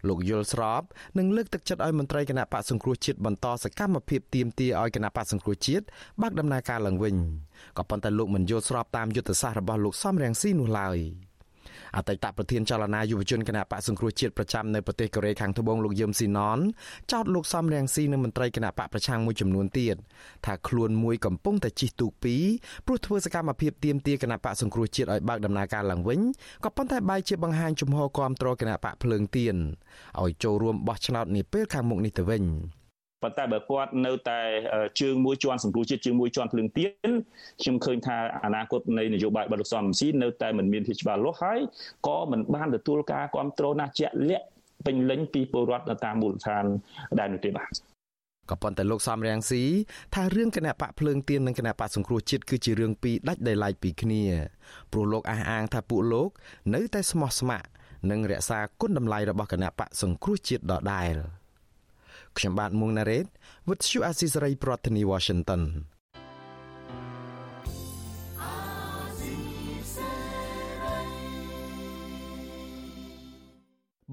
[0.08, 0.82] លោកយល់ស្រប
[1.18, 5.84] និងលើកទឹកចិត្តឲ្យមន្ត្រីគណបកសង្គ្រោះជាតិបន្តសកម្មភាពទាមទារឲ្យគណបកសង្គ្រោះជាតិ
[6.22, 7.16] បើកដំណើរការឡើងវិញ
[7.78, 10.98] ក៏ប៉ុន្តែលោកមិនយល់ស្របតាមយុទ្ធសាស្ត្ររបស់លោកសំរងស៊ីនោះឡើយ។
[11.96, 16.58] អតីតប្រធានចលនាយុវជនគណៈបកសង្គ្រោះជាតិប្រចាំនៅប្រទេសកូរ៉េខាងត្បូងលោកយឹមស៊ីណន
[17.12, 19.96] ចោទលោកសំរងស៊ីនិងមន្ត្រីគណៈបកប្រឆាំងមួយចំនួនទៀត
[20.46, 22.44] ថាខ្លួនមួយកំពុងតែជិះទូកពីរ
[22.86, 26.20] ព្រោះធ្វើសកម្មភាពទាមទារគណៈបកសង្គ្រោះជាតិឲ្យបើកដំណើរការឡើងវិញ
[26.64, 29.56] ក៏ប៉ុន្តែបែរជាបង្ហាញជំហរគាំទ្រគណៈបកភ្លើងទៀន
[30.20, 32.44] ឲ្យចូលរួមបោះឆ្នោតនាពេលខាងមុខនេះទៅវិញ
[33.22, 34.40] ប៉ុន្តែបើគាត់នៅតែ
[35.00, 37.10] ជើងមួយជាន់សង្គ្រោះជាតិជើងមួយជាន់ភ្លើងទៀន
[37.62, 41.60] ខ្ញុំឃើញថាអនាគតនៃនយោបាយរបស់លោកសំស៊ីនៅតែមិនមានភាពច្បាស់លាស់ហើយ
[42.06, 44.46] ក៏មិនបានទទួលការគ្រប់គ្រងណាស់ជាក់លាក់
[44.86, 46.64] ពេញលេញពីពលរដ្ឋនៅតាមមូលដ្ឋាន
[47.18, 47.70] ដែរនោះទេបាទ
[48.50, 49.62] ក៏ប៉ុន្តែលោកសំរងស៊ី
[50.14, 54.22] ថារឿងគណៈបកភ្លើងទៀននិងគណៈបកសង្គ្រោះជាតិគឺជារឿងពីរដាច់ដោយឡែកពីគ្នា
[54.92, 56.30] ព្រោះលោកអះអាងថាពួកលោក
[56.74, 57.68] នៅតែស្មោះស្ម័គ្រ
[58.10, 61.14] និងរក្សាគុណតម្លៃរបស់គណៈបកសង្គ្រោះជាតិដដែល
[62.38, 63.26] ខ្ញុំបាទមួងណារ៉េត
[63.68, 65.62] With you Azisari ប្រធានាទី Washington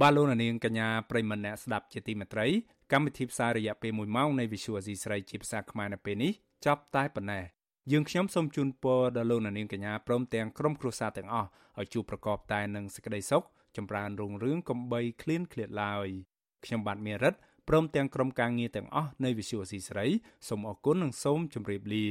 [0.01, 2.47] បាទលោកនាងកញ្ញាប្រិមមអ្នកស្ដាប់ជាទីមេត្រី
[2.91, 6.31] កម្មវិធីផ្សាយរយៈពេល1ម៉ោងនៃ Visual Asia ស្រីជាភាសាខ្មែរនៅពេលនេះ
[6.65, 7.43] ចប់តែប៉ុណ្ណេះ
[7.91, 11.49] យើងខ្ញុំសូមជូនពរដល់លោកនាងកញ្ញាព្រមទាំងក្រុមគ្រួសារទាំងអស់
[11.79, 13.43] ឲ្យជួបប្រកបតែនឹងសេចក្តីសុខ
[13.77, 16.07] ចម្រើនរុងរឿងកំបីឃ្លានឃ្លាតឡើយ
[16.65, 17.35] ខ្ញុំបាទមេរិត
[17.69, 20.05] ព្រមទាំងក្រុមការងារទាំងអស់នៃ Visual Asia ស្រី
[20.47, 22.07] សូមអរគុណនិងសូមជម្រាបលា